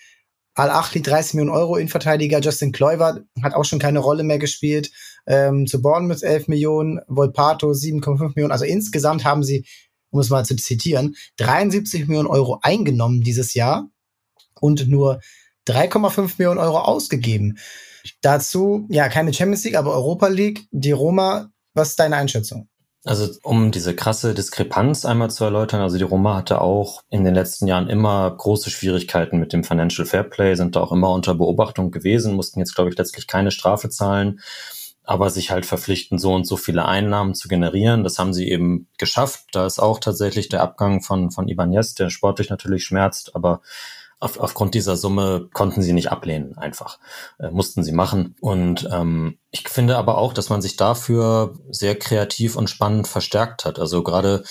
[0.58, 4.90] Al-Achli 30 Millionen Euro Innenverteidiger, Justin Kluivert hat auch schon keine Rolle mehr gespielt,
[5.28, 9.64] ähm, zu Bournemouth 11 Millionen, Volpato 7,5 Millionen, also insgesamt haben sie,
[10.10, 13.88] um es mal zu zitieren, 73 Millionen Euro eingenommen dieses Jahr
[14.60, 15.20] und nur
[15.68, 17.58] 3,5 Millionen Euro ausgegeben.
[18.20, 22.68] Dazu, ja, keine Champions League, aber Europa League, die Roma, was ist deine Einschätzung?
[23.08, 27.34] Also um diese krasse Diskrepanz einmal zu erläutern, also die Roma hatte auch in den
[27.34, 31.90] letzten Jahren immer große Schwierigkeiten mit dem Financial Fairplay, sind da auch immer unter Beobachtung
[31.90, 34.40] gewesen, mussten jetzt, glaube ich, letztlich keine Strafe zahlen,
[35.04, 38.04] aber sich halt verpflichten, so und so viele Einnahmen zu generieren.
[38.04, 39.46] Das haben sie eben geschafft.
[39.52, 43.62] Da ist auch tatsächlich der Abgang von, von Ibanez, der sportlich natürlich schmerzt, aber
[44.20, 46.98] auf, aufgrund dieser Summe konnten sie nicht ablehnen, einfach.
[47.38, 48.34] Äh, mussten sie machen.
[48.40, 53.64] Und ähm, ich finde aber auch, dass man sich dafür sehr kreativ und spannend verstärkt
[53.64, 53.78] hat.
[53.78, 54.42] Also gerade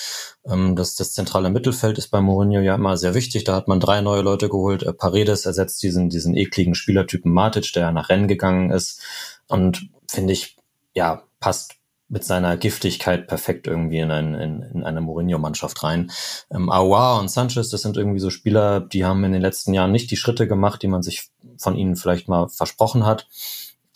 [0.45, 3.43] ähm, das, das zentrale Mittelfeld ist bei Mourinho ja immer sehr wichtig.
[3.43, 4.83] Da hat man drei neue Leute geholt.
[4.83, 9.01] Äh, Paredes ersetzt diesen, diesen ekligen Spielertypen Matic, der ja nach Rennen gegangen ist.
[9.47, 10.57] Und finde ich,
[10.93, 11.76] ja, passt
[12.09, 16.11] mit seiner Giftigkeit perfekt irgendwie in, ein, in, in eine Mourinho-Mannschaft rein.
[16.49, 19.91] Ähm, Aouar und Sanchez, das sind irgendwie so Spieler, die haben in den letzten Jahren
[19.91, 23.27] nicht die Schritte gemacht, die man sich von ihnen vielleicht mal versprochen hat,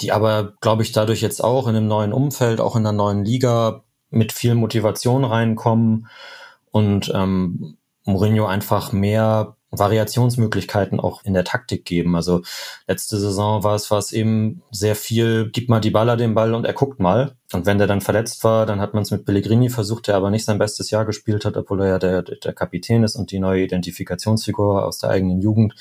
[0.02, 3.24] die aber, glaube ich, dadurch jetzt auch in einem neuen Umfeld, auch in einer neuen
[3.24, 6.08] Liga mit viel Motivation reinkommen
[6.72, 12.16] und ähm, Mourinho einfach mehr Variationsmöglichkeiten auch in der Taktik geben.
[12.16, 12.42] Also
[12.88, 16.54] letzte Saison war es, war es eben sehr viel, gib mal die Baller den Ball
[16.54, 17.36] und er guckt mal.
[17.54, 20.30] Und wenn der dann verletzt war, dann hat man es mit Pellegrini versucht, der aber
[20.30, 23.40] nicht sein bestes Jahr gespielt hat, obwohl er ja der, der Kapitän ist und die
[23.40, 25.76] neue Identifikationsfigur aus der eigenen Jugend.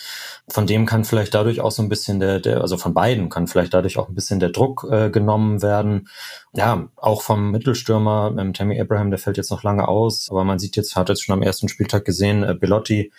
[0.48, 3.46] Von dem kann vielleicht dadurch auch so ein bisschen der, der also von beiden kann
[3.46, 6.08] vielleicht dadurch auch ein bisschen der Druck äh, genommen werden.
[6.52, 10.58] Ja, auch vom Mittelstürmer, ähm, Tammy Abraham, der fällt jetzt noch lange aus, aber man
[10.58, 13.12] sieht jetzt, hat jetzt schon am ersten Spieltag gesehen, äh, Belotti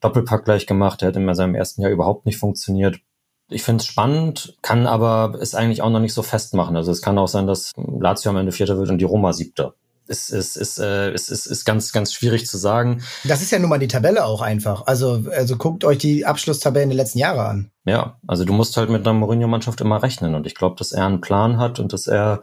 [0.00, 3.00] Doppelpack gleich gemacht, der hat in seinem ersten Jahr überhaupt nicht funktioniert.
[3.48, 6.76] Ich finde es spannend, kann aber es eigentlich auch noch nicht so festmachen.
[6.76, 9.74] Also es kann auch sein, dass Lazio am Ende Vierter wird und die Roma Siebter.
[10.08, 13.02] Es ist, ist, äh, es ist, ist ganz, ganz schwierig zu sagen.
[13.24, 14.86] Das ist ja nun mal die Tabelle auch einfach.
[14.86, 17.70] Also, also guckt euch die Abschlusstabellen der letzten Jahre an.
[17.84, 20.34] Ja, also du musst halt mit einer Mourinho-Mannschaft immer rechnen.
[20.36, 22.42] Und ich glaube, dass er einen Plan hat und dass er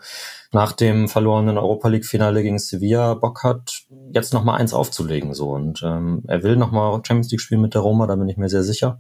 [0.52, 5.34] nach dem verlorenen Europa League-Finale gegen Sevilla Bock hat, jetzt noch mal eins aufzulegen.
[5.34, 5.52] So.
[5.52, 8.38] Und ähm, er will noch mal Champions League spielen mit der Roma, da bin ich
[8.38, 9.00] mir sehr sicher.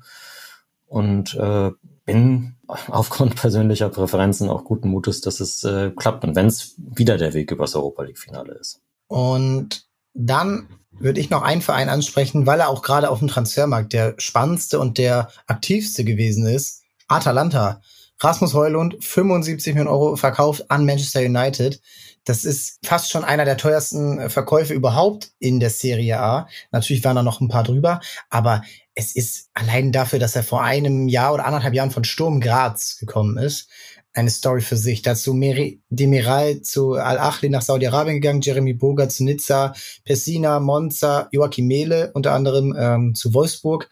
[0.88, 1.72] Und äh,
[2.06, 7.18] bin aufgrund persönlicher Präferenzen auch guten Mutes, dass es äh, klappt und wenn es wieder
[7.18, 8.82] der Weg übers Europa League Finale ist.
[9.08, 13.93] Und dann würde ich noch einen Verein ansprechen, weil er auch gerade auf dem Transfermarkt
[13.93, 16.84] der spannendste und der aktivste gewesen ist.
[17.08, 17.82] Atalanta.
[18.20, 21.82] Rasmus Heulund, 75 Millionen Euro verkauft an Manchester United.
[22.26, 26.47] Das ist fast schon einer der teuersten Verkäufe überhaupt in der Serie A.
[26.72, 27.99] Natürlich waren da noch ein paar drüber,
[28.30, 28.62] aber
[28.96, 32.98] es ist allein dafür, dass er vor einem Jahr oder anderthalb Jahren von Sturm Graz
[33.00, 33.70] gekommen ist,
[34.14, 35.02] eine Story für sich.
[35.02, 39.74] Dazu Meri Demiral zu Al-Achli nach Saudi-Arabien gegangen, Jeremy Boga zu Nizza,
[40.06, 43.89] Pessina, Monza, Joachim Mehle unter anderem ähm, zu Wolfsburg,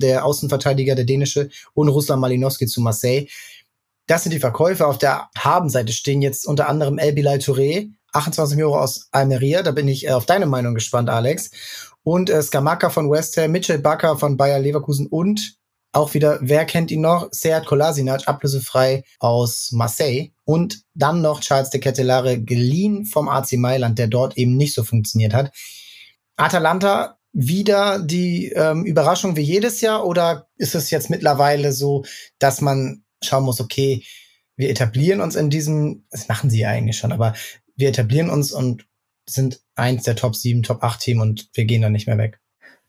[0.00, 3.26] der Außenverteidiger, der dänische, und Ruslan Malinowski zu Marseille.
[4.06, 4.86] Das sind die Verkäufe.
[4.86, 9.62] Auf der Habenseite stehen jetzt unter anderem El Bilal Touré, 28 Euro aus Almeria.
[9.62, 11.50] Da bin ich äh, auf deine Meinung gespannt, Alex
[12.08, 15.58] und äh, Skamaka von West Ham, Mitchell Bakker von Bayer Leverkusen und
[15.92, 17.28] auch wieder, wer kennt ihn noch?
[17.32, 20.30] Seat Kolasinac, ablösefrei aus Marseille.
[20.44, 24.84] Und dann noch Charles de Kettelare, geliehen vom AC Mailand, der dort eben nicht so
[24.84, 25.52] funktioniert hat.
[26.36, 32.04] Atalanta, wieder die ähm, Überraschung wie jedes Jahr oder ist es jetzt mittlerweile so,
[32.38, 34.02] dass man schauen muss, okay,
[34.56, 37.34] wir etablieren uns in diesem, das machen sie ja eigentlich schon, aber
[37.76, 38.87] wir etablieren uns und
[39.30, 42.40] sind eins der Top 7, Top 8 Team und wir gehen dann nicht mehr weg.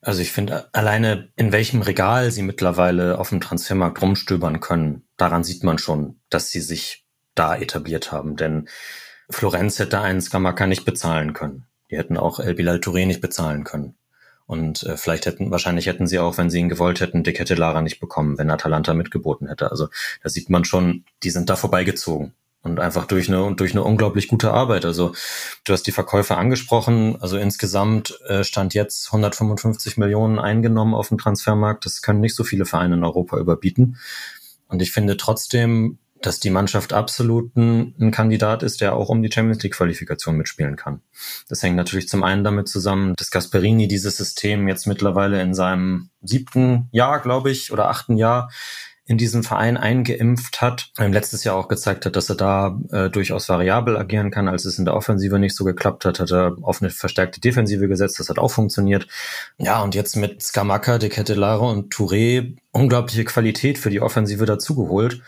[0.01, 5.43] Also ich finde alleine, in welchem Regal sie mittlerweile auf dem Transfermarkt rumstöbern können, daran
[5.43, 8.37] sieht man schon, dass sie sich da etabliert haben.
[8.37, 8.69] Denn
[9.29, 11.65] Florenz hätte einen Skamaka nicht bezahlen können.
[11.91, 13.95] Die hätten auch El Bilal Touré nicht bezahlen können.
[14.45, 17.81] Und äh, vielleicht hätten, wahrscheinlich hätten sie auch, wenn sie ihn gewollt hätten, De Lara
[17.81, 19.69] nicht bekommen, wenn Atalanta mitgeboten hätte.
[19.69, 19.89] Also
[20.23, 24.27] da sieht man schon, die sind da vorbeigezogen und einfach durch eine durch eine unglaublich
[24.27, 24.85] gute Arbeit.
[24.85, 25.13] Also
[25.63, 27.17] du hast die Verkäufe angesprochen.
[27.21, 31.85] Also insgesamt äh, stand jetzt 155 Millionen eingenommen auf dem Transfermarkt.
[31.85, 33.97] Das können nicht so viele Vereine in Europa überbieten.
[34.67, 39.21] Und ich finde trotzdem, dass die Mannschaft absolut ein, ein Kandidat ist, der auch um
[39.21, 41.01] die Champions League Qualifikation mitspielen kann.
[41.47, 46.09] Das hängt natürlich zum einen damit zusammen, dass Gasperini dieses System jetzt mittlerweile in seinem
[46.21, 48.49] siebten Jahr, glaube ich, oder achten Jahr
[49.09, 53.09] in diesen Verein eingeimpft hat, ähm, letztes Jahr auch gezeigt hat, dass er da äh,
[53.09, 54.47] durchaus variabel agieren kann.
[54.47, 57.87] Als es in der Offensive nicht so geklappt hat, hat er auf eine verstärkte Defensive
[57.87, 58.19] gesetzt.
[58.19, 59.07] Das hat auch funktioniert.
[59.57, 65.23] Ja, und jetzt mit Skamaka, De Ketelare und Touré unglaubliche Qualität für die Offensive dazugeholt.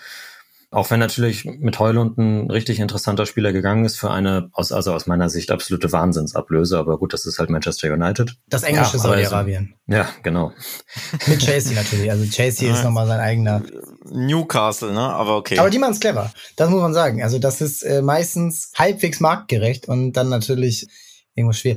[0.74, 4.94] Auch wenn natürlich mit Heulund ein richtig interessanter Spieler gegangen ist für eine, aus, also
[4.94, 6.80] aus meiner Sicht, absolute Wahnsinnsablöse.
[6.80, 8.38] Aber gut, das ist halt Manchester United.
[8.48, 9.76] Das englische ja, Saudi-Arabien.
[9.88, 10.54] Ja, genau.
[11.28, 12.10] Mit Chasey natürlich.
[12.10, 12.74] Also Chasey ja.
[12.74, 13.64] ist nochmal sein eigener.
[14.06, 15.02] Newcastle, ne?
[15.02, 15.60] Aber okay.
[15.60, 16.32] Aber die machen es clever.
[16.56, 17.22] Das muss man sagen.
[17.22, 20.88] Also das ist äh, meistens halbwegs marktgerecht und dann natürlich
[21.36, 21.76] irgendwo schwer.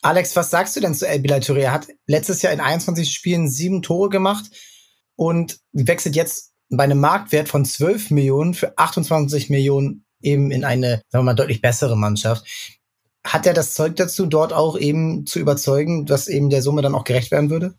[0.00, 1.60] Alex, was sagst du denn zu El Bilal Touré?
[1.60, 4.46] Er hat letztes Jahr in 21 Spielen sieben Tore gemacht
[5.14, 11.02] und wechselt jetzt bei einem Marktwert von 12 Millionen für 28 Millionen eben in eine,
[11.08, 12.46] sagen wir mal, deutlich bessere Mannschaft.
[13.24, 16.94] Hat er das Zeug dazu, dort auch eben zu überzeugen, dass eben der Summe dann
[16.94, 17.74] auch gerecht werden würde?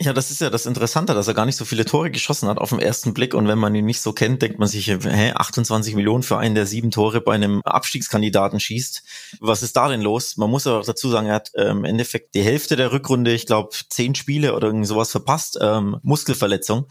[0.00, 2.58] Ja, das ist ja das Interessante, dass er gar nicht so viele Tore geschossen hat
[2.58, 3.32] auf den ersten Blick.
[3.32, 6.56] Und wenn man ihn nicht so kennt, denkt man sich, hä, 28 Millionen für einen,
[6.56, 9.04] der sieben Tore bei einem Abstiegskandidaten schießt.
[9.38, 10.36] Was ist da denn los?
[10.36, 13.32] Man muss aber auch dazu sagen, er hat ähm, im Endeffekt die Hälfte der Rückrunde,
[13.32, 16.88] ich glaube, zehn Spiele oder irgend sowas verpasst, ähm, Muskelverletzung.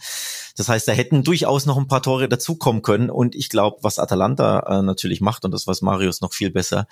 [0.56, 3.10] Das heißt, da hätten durchaus noch ein paar Tore dazukommen können.
[3.10, 6.88] Und ich glaube, was Atalanta äh, natürlich macht, und das was Marius noch viel besser,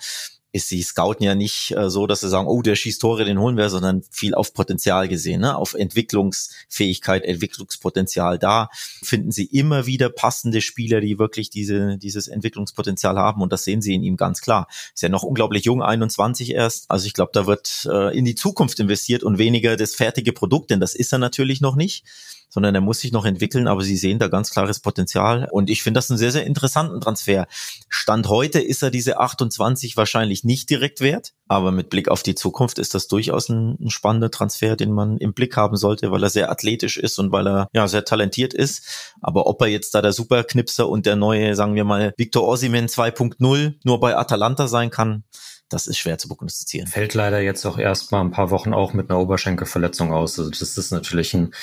[0.52, 3.40] ist sie scouten ja nicht äh, so, dass sie sagen, oh, der schießt Tore, den
[3.40, 5.56] holen wir, sondern viel auf Potenzial gesehen, ne?
[5.56, 8.38] auf Entwicklungsfähigkeit, Entwicklungspotenzial.
[8.38, 8.68] Da
[9.02, 13.80] finden sie immer wieder passende Spieler, die wirklich diese, dieses Entwicklungspotenzial haben und das sehen
[13.80, 14.68] sie in ihm ganz klar.
[14.94, 16.90] Ist ja noch unglaublich jung, 21 erst.
[16.90, 20.70] Also ich glaube, da wird äh, in die Zukunft investiert und weniger das fertige Produkt,
[20.70, 22.04] denn das ist er natürlich noch nicht
[22.52, 25.82] sondern er muss sich noch entwickeln, aber sie sehen da ganz klares Potenzial und ich
[25.82, 27.46] finde das einen sehr, sehr interessanten Transfer.
[27.88, 32.34] Stand heute ist er diese 28 wahrscheinlich nicht direkt wert, aber mit Blick auf die
[32.34, 36.22] Zukunft ist das durchaus ein, ein spannender Transfer, den man im Blick haben sollte, weil
[36.22, 39.14] er sehr athletisch ist und weil er ja sehr talentiert ist.
[39.22, 42.86] Aber ob er jetzt da der Superknipser und der neue, sagen wir mal, Victor Osimhen
[42.86, 45.24] 2.0 nur bei Atalanta sein kann,
[45.72, 46.86] das ist schwer zu prognostizieren.
[46.86, 50.38] Fällt leider jetzt auch erst mal ein paar Wochen auch mit einer Oberschenkelverletzung aus.
[50.38, 51.54] Also das ist natürlich ein,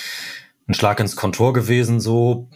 [0.70, 2.48] ein Schlag ins Kontor gewesen, so.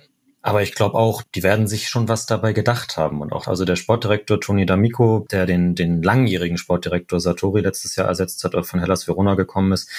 [0.45, 3.21] Aber ich glaube auch, die werden sich schon was dabei gedacht haben.
[3.21, 8.07] Und auch, also der Sportdirektor Toni D'Amico, der den, den langjährigen Sportdirektor Satori letztes Jahr
[8.07, 9.89] ersetzt hat, von Hellas Verona gekommen ist,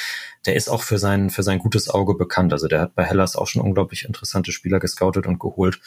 [0.45, 2.53] der ist auch für sein, für sein gutes Auge bekannt.
[2.53, 5.81] Also der hat bei Hellas auch schon unglaublich interessante Spieler gescoutet und geholt.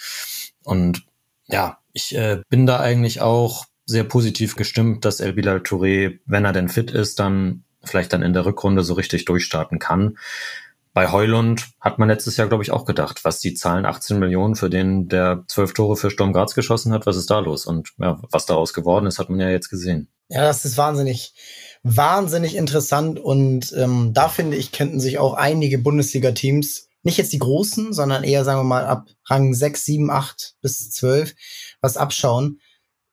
[0.63, 1.05] Und
[1.45, 6.45] ja, ich äh, bin da eigentlich auch sehr positiv gestimmt, dass El Bilal Touré, wenn
[6.45, 10.17] er denn fit ist, dann vielleicht dann in der Rückrunde so richtig durchstarten kann.
[10.97, 14.55] Bei Heulund hat man letztes Jahr, glaube ich, auch gedacht, was die Zahlen 18 Millionen
[14.55, 17.67] für den, der zwölf Tore für Sturm Graz geschossen hat, was ist da los?
[17.67, 20.11] Und ja, was daraus geworden ist, hat man ja jetzt gesehen.
[20.29, 21.35] Ja, das ist wahnsinnig,
[21.83, 27.37] wahnsinnig interessant und ähm, da finde ich, könnten sich auch einige Bundesliga-Teams, nicht jetzt die
[27.37, 31.35] großen, sondern eher, sagen wir mal, ab Rang 6, 7, 8 bis 12
[31.79, 32.59] was abschauen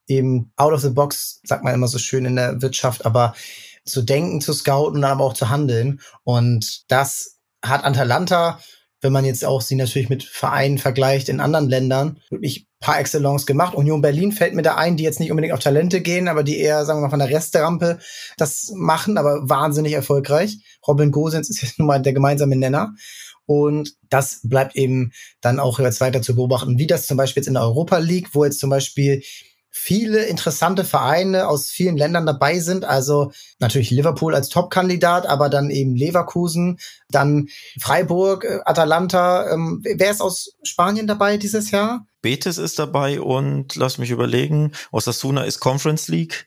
[0.07, 3.35] eben out of the box, sagt man immer so schön in der Wirtschaft, aber
[3.85, 6.01] zu denken, zu scouten aber auch zu handeln.
[6.23, 7.34] Und das
[7.65, 8.61] hat Atalanta,
[9.01, 13.47] wenn man jetzt auch sie natürlich mit Vereinen vergleicht in anderen Ländern, wirklich par excellence
[13.47, 13.75] gemacht.
[13.75, 16.59] Union Berlin fällt mir da ein, die jetzt nicht unbedingt auf Talente gehen, aber die
[16.59, 17.99] eher, sagen wir mal, von der Resterampe
[18.37, 20.59] das machen, aber wahnsinnig erfolgreich.
[20.87, 22.95] Robin Gosens ist jetzt nun mal der gemeinsame Nenner.
[23.47, 25.13] Und das bleibt eben
[25.43, 28.29] dann auch jetzt weiter zu beobachten, wie das zum Beispiel jetzt in der Europa League,
[28.33, 29.23] wo jetzt zum Beispiel
[29.77, 32.85] viele interessante Vereine aus vielen Ländern dabei sind.
[32.85, 36.79] Also natürlich Liverpool als Top-Kandidat, aber dann eben Leverkusen,
[37.11, 37.49] dann
[37.81, 39.51] Freiburg, äh, Atalanta.
[39.53, 42.07] Ähm, wer ist aus Spanien dabei dieses Jahr?
[42.23, 46.47] Betis ist dabei und lass mich überlegen, Osasuna ist Conference League.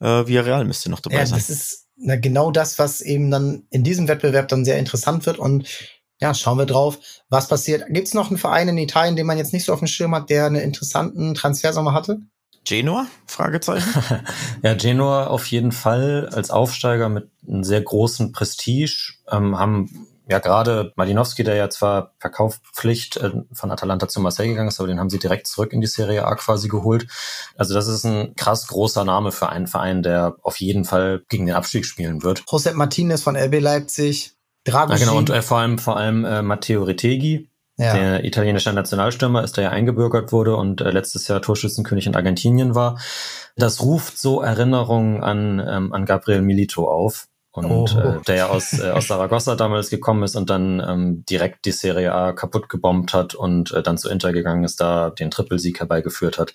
[0.00, 1.38] Äh, Villarreal müsste noch dabei ja, sein.
[1.38, 5.38] Das ist na, genau das, was eben dann in diesem Wettbewerb dann sehr interessant wird
[5.38, 5.68] und
[6.20, 6.98] ja, schauen wir drauf,
[7.28, 7.84] was passiert.
[7.88, 10.14] Gibt es noch einen Verein in Italien, den man jetzt nicht so auf dem Schirm
[10.14, 12.20] hat, der einen interessanten Transfersommer hatte?
[12.64, 13.06] Genua?
[13.26, 13.88] Fragezeichen.
[14.62, 20.38] ja, Genua auf jeden Fall als Aufsteiger mit einem sehr großen Prestige, ähm, haben ja
[20.38, 24.98] gerade Malinowski, der ja zwar Verkaufspflicht äh, von Atalanta zu Marseille gegangen ist, aber den
[24.98, 27.06] haben sie direkt zurück in die Serie A quasi geholt.
[27.56, 31.46] Also das ist ein krass großer Name für einen Verein, der auf jeden Fall gegen
[31.46, 32.44] den Abstieg spielen wird.
[32.50, 34.34] Josep Martinez von RB Leipzig,
[34.64, 35.00] Dragosin.
[35.00, 37.92] Ja, genau, und äh, vor allem, vor allem äh, Matteo Retegui, ja.
[37.92, 42.74] Der italienische Nationalstürmer ist, der ja eingebürgert wurde und äh, letztes Jahr Torschützenkönig in Argentinien
[42.74, 43.00] war.
[43.56, 47.26] Das ruft so Erinnerungen an, ähm, an Gabriel Milito auf.
[47.50, 47.98] Und oh.
[47.98, 51.72] äh, der ja aus, äh, aus Saragossa damals gekommen ist und dann ähm, direkt die
[51.72, 55.78] Serie A kaputt gebombt hat und äh, dann zu Inter gegangen ist, da den Trippelsieg
[55.78, 56.52] herbeigeführt hat.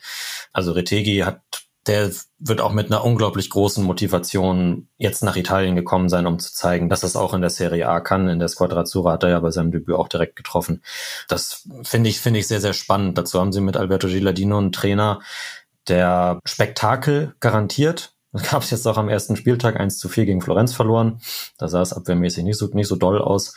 [0.52, 1.42] Also Retegi hat
[1.90, 6.54] der wird auch mit einer unglaublich großen Motivation jetzt nach Italien gekommen sein, um zu
[6.54, 8.30] zeigen, dass das auch in der Serie A kann.
[8.30, 10.84] In der Squadrazzura hat er ja bei seinem Debüt auch direkt getroffen.
[11.28, 13.18] Das finde ich, finde ich sehr, sehr spannend.
[13.18, 15.20] Dazu haben sie mit Alberto Gilardino einen Trainer,
[15.88, 18.14] der Spektakel garantiert.
[18.32, 21.20] Das gab es jetzt auch am ersten Spieltag 1 zu 4 gegen Florenz verloren.
[21.58, 23.56] Da sah es abwehrmäßig nicht so, nicht so doll aus.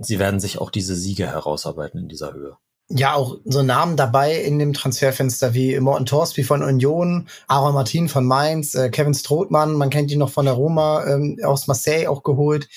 [0.00, 2.56] Sie werden sich auch diese Siege herausarbeiten in dieser Höhe
[2.90, 8.08] ja auch so Namen dabei in dem Transferfenster wie Morten Torsby von Union, Aaron Martin
[8.08, 12.08] von Mainz, äh, Kevin Strothmann, man kennt ihn noch von der Roma, ähm, aus Marseille
[12.08, 12.68] auch geholt,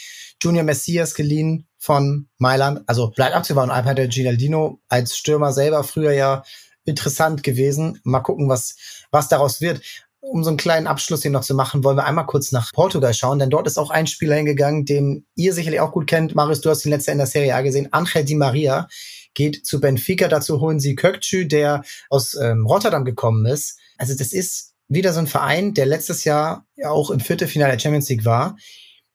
[0.42, 2.82] Junior Messias geliehen von Mailand.
[2.88, 3.72] Also bleibt abzuwarten.
[3.72, 6.44] Alberto Ginaldino als Stürmer selber früher ja
[6.84, 8.00] interessant gewesen.
[8.04, 8.76] Mal gucken, was,
[9.12, 9.82] was daraus wird.
[10.20, 13.14] Um so einen kleinen Abschluss hier noch zu machen, wollen wir einmal kurz nach Portugal
[13.14, 16.36] schauen, denn dort ist auch ein Spieler hingegangen, den ihr sicherlich auch gut kennt.
[16.36, 18.88] Marius, du hast ihn letzte in der Serie A gesehen, Angel Di Maria
[19.34, 20.28] geht zu Benfica.
[20.28, 23.78] Dazu holen sie Kökçü, der aus ähm, Rotterdam gekommen ist.
[23.98, 27.80] Also das ist wieder so ein Verein, der letztes Jahr ja auch im Viertelfinale der
[27.80, 28.58] Champions League war.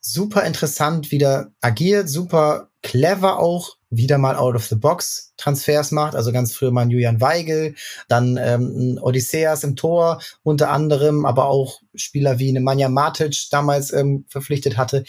[0.01, 6.15] Super interessant wieder agiert, super clever auch, wieder mal out of the box Transfers macht.
[6.15, 7.75] Also ganz früher mal Julian Weigel,
[8.09, 14.25] dann ähm, Odysseas im Tor unter anderem, aber auch Spieler wie Nemanja Matic damals ähm,
[14.29, 15.05] verpflichtet hatte.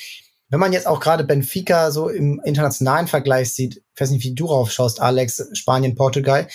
[0.49, 4.33] Wenn man jetzt auch gerade Benfica so im internationalen Vergleich sieht, ich weiß nicht, wie
[4.33, 6.47] du drauf schaust, Alex, Spanien, Portugal,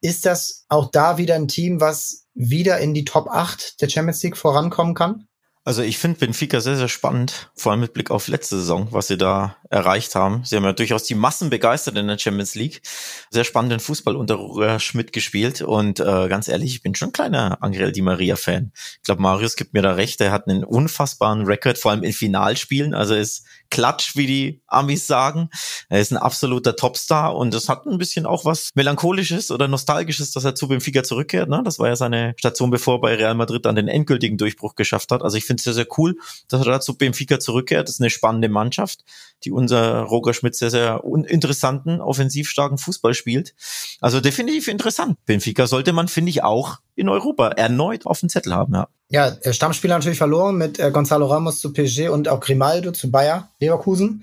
[0.00, 4.22] ist das auch da wieder ein Team, was wieder in die Top 8 der Champions
[4.22, 5.26] League vorankommen kann?
[5.64, 9.08] Also ich finde Benfica sehr, sehr spannend, vor allem mit Blick auf letzte Saison, was
[9.08, 10.42] sie da erreicht haben.
[10.44, 12.82] Sie haben ja durchaus die Massen begeistert in der Champions League.
[13.30, 17.62] Sehr spannenden Fußball unter Schmidt gespielt und äh, ganz ehrlich, ich bin schon ein kleiner
[17.62, 18.72] Angel Di Maria Fan.
[18.74, 20.20] Ich glaube, Marius gibt mir da recht.
[20.20, 22.94] Er hat einen unfassbaren Rekord, vor allem in Finalspielen.
[22.94, 25.50] Also ist Klatsch, wie die Amis sagen.
[25.88, 30.32] Er ist ein absoluter Topstar und das hat ein bisschen auch was melancholisches oder nostalgisches,
[30.32, 31.48] dass er zu Benfica zurückkehrt.
[31.48, 31.62] Ne?
[31.64, 35.10] Das war ja seine Station, bevor er bei Real Madrid dann den endgültigen Durchbruch geschafft
[35.10, 35.22] hat.
[35.22, 36.16] Also ich finde es sehr, sehr cool,
[36.48, 37.88] dass er da zu Benfica zurückkehrt.
[37.88, 39.04] Das ist eine spannende Mannschaft,
[39.44, 43.54] die unser Roger Schmidt sehr, sehr interessanten, offensiv starken Fußball spielt.
[44.00, 45.18] Also definitiv interessant.
[45.26, 48.88] Benfica sollte man, finde ich, auch in Europa erneut auf dem Zettel haben, ja.
[49.10, 53.50] Ja, Stammspieler natürlich verloren mit äh, Gonzalo Ramos zu PSG und auch Grimaldo zu Bayer
[53.58, 54.22] Leverkusen.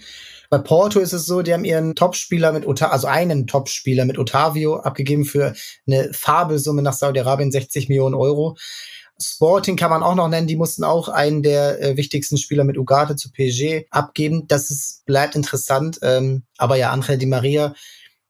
[0.52, 4.20] Bei Porto ist es so, die haben ihren Topspieler mit Otavio, also einen Topspieler mit
[4.20, 5.56] Otavio abgegeben für
[5.88, 8.56] eine Fabelsumme nach Saudi-Arabien, 60 Millionen Euro.
[9.22, 12.78] Sporting kann man auch noch nennen, die mussten auch einen der äh, wichtigsten Spieler mit
[12.78, 14.48] Ugarte zu PSG abgeben.
[14.48, 16.00] Das ist, bleibt interessant.
[16.02, 17.74] Ähm, aber ja, Angel Di Maria,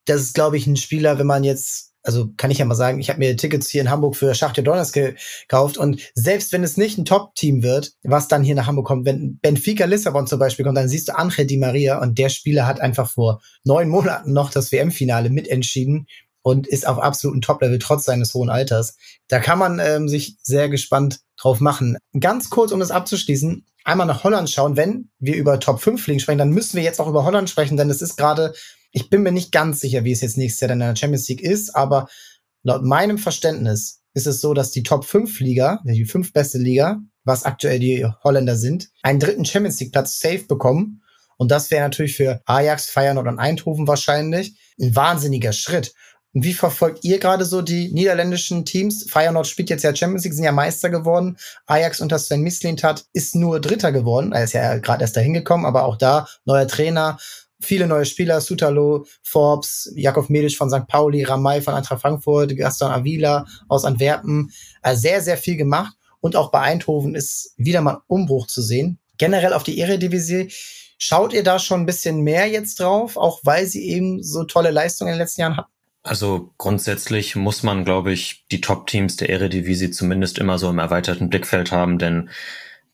[0.06, 3.00] das ist, glaube ich, ein Spieler, wenn man jetzt also kann ich ja mal sagen,
[3.00, 6.78] ich habe mir Tickets hier in Hamburg für Schachtja Donnersk gekauft und selbst wenn es
[6.78, 10.64] nicht ein Top-Team wird, was dann hier nach Hamburg kommt, wenn Benfica Lissabon zum Beispiel
[10.64, 14.34] kommt, dann siehst du Angel Di Maria und der Spieler hat einfach vor neun Monaten
[14.34, 16.08] noch das WM-Finale mitentschieden
[16.46, 18.98] und ist auf absolutem Top-Level trotz seines hohen Alters.
[19.28, 21.98] Da kann man ähm, sich sehr gespannt drauf machen.
[22.20, 24.78] Ganz kurz, um das abzuschließen, einmal nach Holland schauen.
[24.78, 27.78] Wenn wir über Top 5 Ligen sprechen, dann müssen wir jetzt auch über Holland sprechen,
[27.78, 28.54] denn es ist gerade
[28.96, 31.42] ich bin mir nicht ganz sicher, wie es jetzt nächstes Jahr in der Champions League
[31.42, 32.08] ist, aber
[32.64, 37.02] laut meinem Verständnis ist es so, dass die Top 5 Liga, die fünf beste Liga,
[37.26, 41.02] was aktuell die Holländer sind, einen dritten Champions League Platz safe bekommen.
[41.36, 45.94] Und das wäre natürlich für Ajax, Feyenoord und Eindhoven wahrscheinlich ein wahnsinniger Schritt.
[46.36, 49.10] Und wie verfolgt ihr gerade so die niederländischen Teams?
[49.10, 51.38] Feyenoord spielt jetzt ja Champions League, sind ja Meister geworden.
[51.66, 54.34] Ajax unter Sven Mislintat ist nur Dritter geworden.
[54.34, 57.18] Er ist ja gerade erst dahin gekommen, aber auch da neuer Trainer,
[57.62, 60.88] viele neue Spieler, Sutalo, Forbes, Jakov Medic von St.
[60.88, 64.52] Pauli, Ramay von Eintracht Frankfurt, Gaston Avila aus Antwerpen.
[64.82, 65.96] Also sehr, sehr viel gemacht.
[66.20, 69.00] Und auch bei Eindhoven ist wieder mal Umbruch zu sehen.
[69.18, 70.52] Generell auf die Eredivisie.
[70.98, 74.72] Schaut ihr da schon ein bisschen mehr jetzt drauf, auch weil sie eben so tolle
[74.72, 75.75] Leistungen in den letzten Jahren hatten?
[76.06, 81.30] Also grundsätzlich muss man, glaube ich, die Top-Teams der Eredivisie zumindest immer so im erweiterten
[81.30, 82.30] Blickfeld haben, denn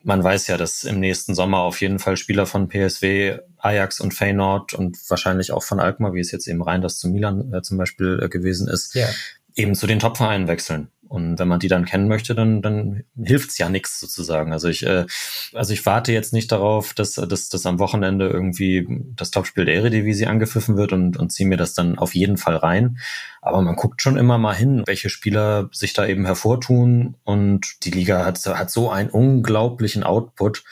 [0.01, 4.13] man weiß ja, dass im nächsten Sommer auf jeden Fall Spieler von PSW, Ajax und
[4.13, 7.61] Feyenoord und wahrscheinlich auch von Alkmaar, wie es jetzt eben rein das zu Milan äh,
[7.61, 9.09] zum Beispiel äh, gewesen ist, yeah.
[9.55, 10.87] eben zu den Top-Vereinen wechseln.
[11.11, 14.53] Und wenn man die dann kennen möchte, dann, dann hilft's ja nichts sozusagen.
[14.53, 15.05] Also ich, äh,
[15.53, 18.87] also ich warte jetzt nicht darauf, dass, dass, dass am Wochenende irgendwie
[19.17, 22.55] das Topspiel der Eredivisie angepfiffen wird und, und ziehe mir das dann auf jeden Fall
[22.55, 22.97] rein.
[23.41, 27.17] Aber man guckt schon immer mal hin, welche Spieler sich da eben hervortun.
[27.25, 30.63] Und die Liga hat, hat so einen unglaublichen Output.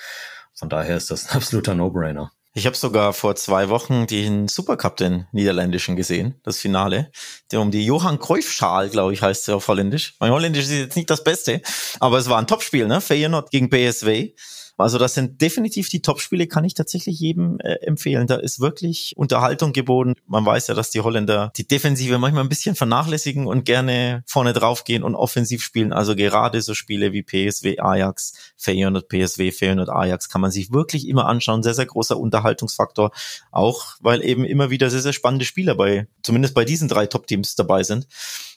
[0.53, 2.31] Von daher ist das ein absoluter No-Brainer.
[2.59, 7.09] Ich habe sogar vor zwei Wochen den Supercup, den niederländischen, gesehen, das Finale,
[7.53, 10.15] der um die Johann Cruyff Schal, glaube ich, heißt er auf Holländisch.
[10.19, 11.61] Mein Holländisch ist jetzt nicht das Beste,
[12.01, 12.99] aber es war ein Topspiel, ne?
[12.99, 14.33] Feyenoord gegen PSV.
[14.79, 18.27] Also das sind definitiv die Topspiele, kann ich tatsächlich jedem äh, empfehlen.
[18.27, 20.15] Da ist wirklich Unterhaltung geboten.
[20.25, 24.53] Man weiß ja, dass die Holländer die Defensive manchmal ein bisschen vernachlässigen und gerne vorne
[24.53, 25.93] draufgehen und offensiv spielen.
[25.93, 31.07] Also gerade so Spiele wie PSW, Ajax, Feyenoord, PSW, Feyenoord, Ajax kann man sich wirklich
[31.07, 31.63] immer anschauen.
[31.63, 33.11] Sehr, sehr großer Unterhaltungsfaktor.
[33.51, 37.55] Auch weil eben immer wieder sehr, sehr spannende Spieler bei, zumindest bei diesen drei Top-Teams
[37.55, 38.07] dabei sind.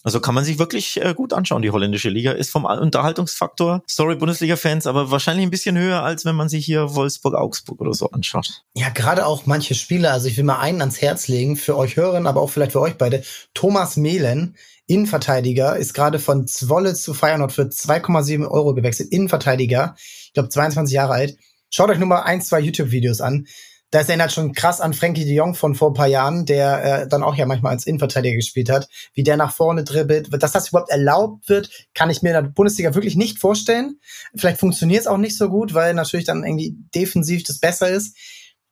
[0.02, 1.62] Also kann man sich wirklich äh, gut anschauen.
[1.62, 6.34] Die holländische Liga ist vom Unterhaltungsfaktor, sorry Bundesliga-Fans, aber wahrscheinlich ein bisschen höher, als wenn
[6.34, 8.64] man sich hier Wolfsburg-Augsburg oder so anschaut.
[8.74, 10.12] Ja, gerade auch manche Spieler.
[10.12, 12.80] Also ich will mal einen ans Herz legen für euch Hörerinnen, aber auch vielleicht für
[12.80, 13.22] euch beide.
[13.54, 19.12] Thomas Mehlen, Innenverteidiger, ist gerade von Zwolle zu Feyenoord für 2,7 Euro gewechselt.
[19.12, 21.36] Innenverteidiger, ich glaube 22 Jahre alt.
[21.70, 23.46] Schaut euch nur mal ein, zwei YouTube-Videos an
[23.92, 27.08] das erinnert schon krass an Frankie de Jong von vor ein paar Jahren, der äh,
[27.08, 30.30] dann auch ja manchmal als Innenverteidiger gespielt hat, wie der nach vorne dribbelt.
[30.42, 34.00] Dass das überhaupt erlaubt wird, kann ich mir in der Bundesliga wirklich nicht vorstellen.
[34.34, 38.16] Vielleicht funktioniert es auch nicht so gut, weil natürlich dann irgendwie defensiv das besser ist.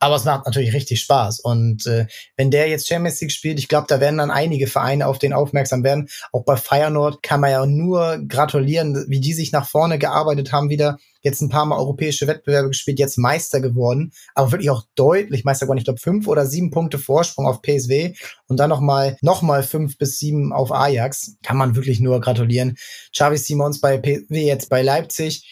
[0.03, 1.41] Aber es macht natürlich richtig Spaß.
[1.41, 5.07] Und äh, wenn der jetzt Champions League spielt, ich glaube, da werden dann einige Vereine
[5.07, 6.09] auf den aufmerksam werden.
[6.33, 10.71] Auch bei Feyenoord kann man ja nur gratulieren, wie die sich nach vorne gearbeitet haben
[10.71, 10.97] wieder.
[11.21, 14.13] Jetzt ein paar Mal europäische Wettbewerbe gespielt, jetzt Meister geworden.
[14.35, 15.79] Aber wirklich auch deutlich Meister geworden.
[15.79, 18.15] Ich glaube, fünf oder sieben Punkte Vorsprung auf PSW
[18.49, 21.37] und dann nochmal noch mal fünf bis sieben auf Ajax.
[21.43, 22.79] Kann man wirklich nur gratulieren.
[23.13, 25.45] Xavi Simons bei PSW jetzt bei Leipzig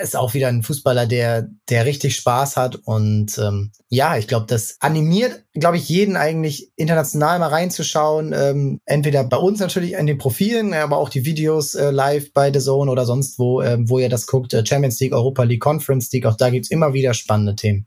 [0.00, 2.76] ist auch wieder ein Fußballer, der, der richtig Spaß hat.
[2.76, 8.32] Und ähm, ja, ich glaube, das animiert, glaube ich, jeden eigentlich international mal reinzuschauen.
[8.32, 12.52] Ähm, entweder bei uns natürlich in den Profilen, aber auch die Videos äh, live bei
[12.52, 14.54] The Zone oder sonst wo, äh, wo ihr das guckt.
[14.54, 17.86] Äh, Champions League, Europa League, Conference League, auch da gibt's immer wieder spannende Themen.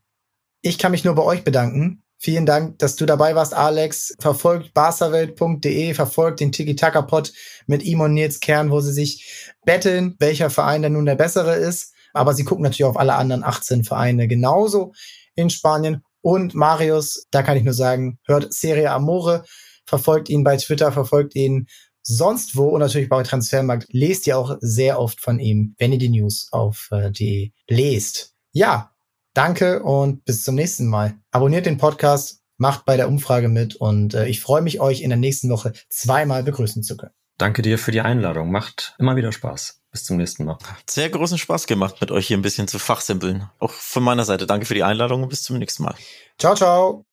[0.62, 2.04] ich kann mich nur bei euch bedanken.
[2.18, 4.16] Vielen Dank, dass du dabei warst, Alex.
[4.20, 7.34] Verfolgt barsawelt.de, verfolgt den Tiki-Taka-Pod
[7.68, 11.56] mit ihm und Nils Kern, wo sie sich betteln, welcher Verein denn nun der bessere
[11.56, 11.94] ist.
[12.16, 14.94] Aber sie gucken natürlich auf alle anderen 18 Vereine genauso
[15.36, 16.04] in Spanien.
[16.22, 19.46] Und Marius, da kann ich nur sagen, hört Serie Amore,
[19.86, 21.68] verfolgt ihn bei Twitter, verfolgt ihn
[22.02, 23.88] sonst wo und natürlich bei Transfermarkt.
[23.90, 28.34] Lest ihr auch sehr oft von ihm, wenn ihr die News auf äh, die lest.
[28.54, 28.92] Ja,
[29.34, 31.16] danke und bis zum nächsten Mal.
[31.32, 35.10] Abonniert den Podcast, macht bei der Umfrage mit und äh, ich freue mich, euch in
[35.10, 37.14] der nächsten Woche zweimal begrüßen zu können.
[37.38, 38.50] Danke dir für die Einladung.
[38.50, 39.82] Macht immer wieder Spaß.
[39.96, 40.58] Bis zum nächsten Mal.
[40.90, 43.50] Sehr großen Spaß gemacht, mit euch hier ein bisschen zu fachsimpeln.
[43.60, 45.96] Auch von meiner Seite danke für die Einladung und bis zum nächsten Mal.
[46.38, 47.06] Ciao, ciao.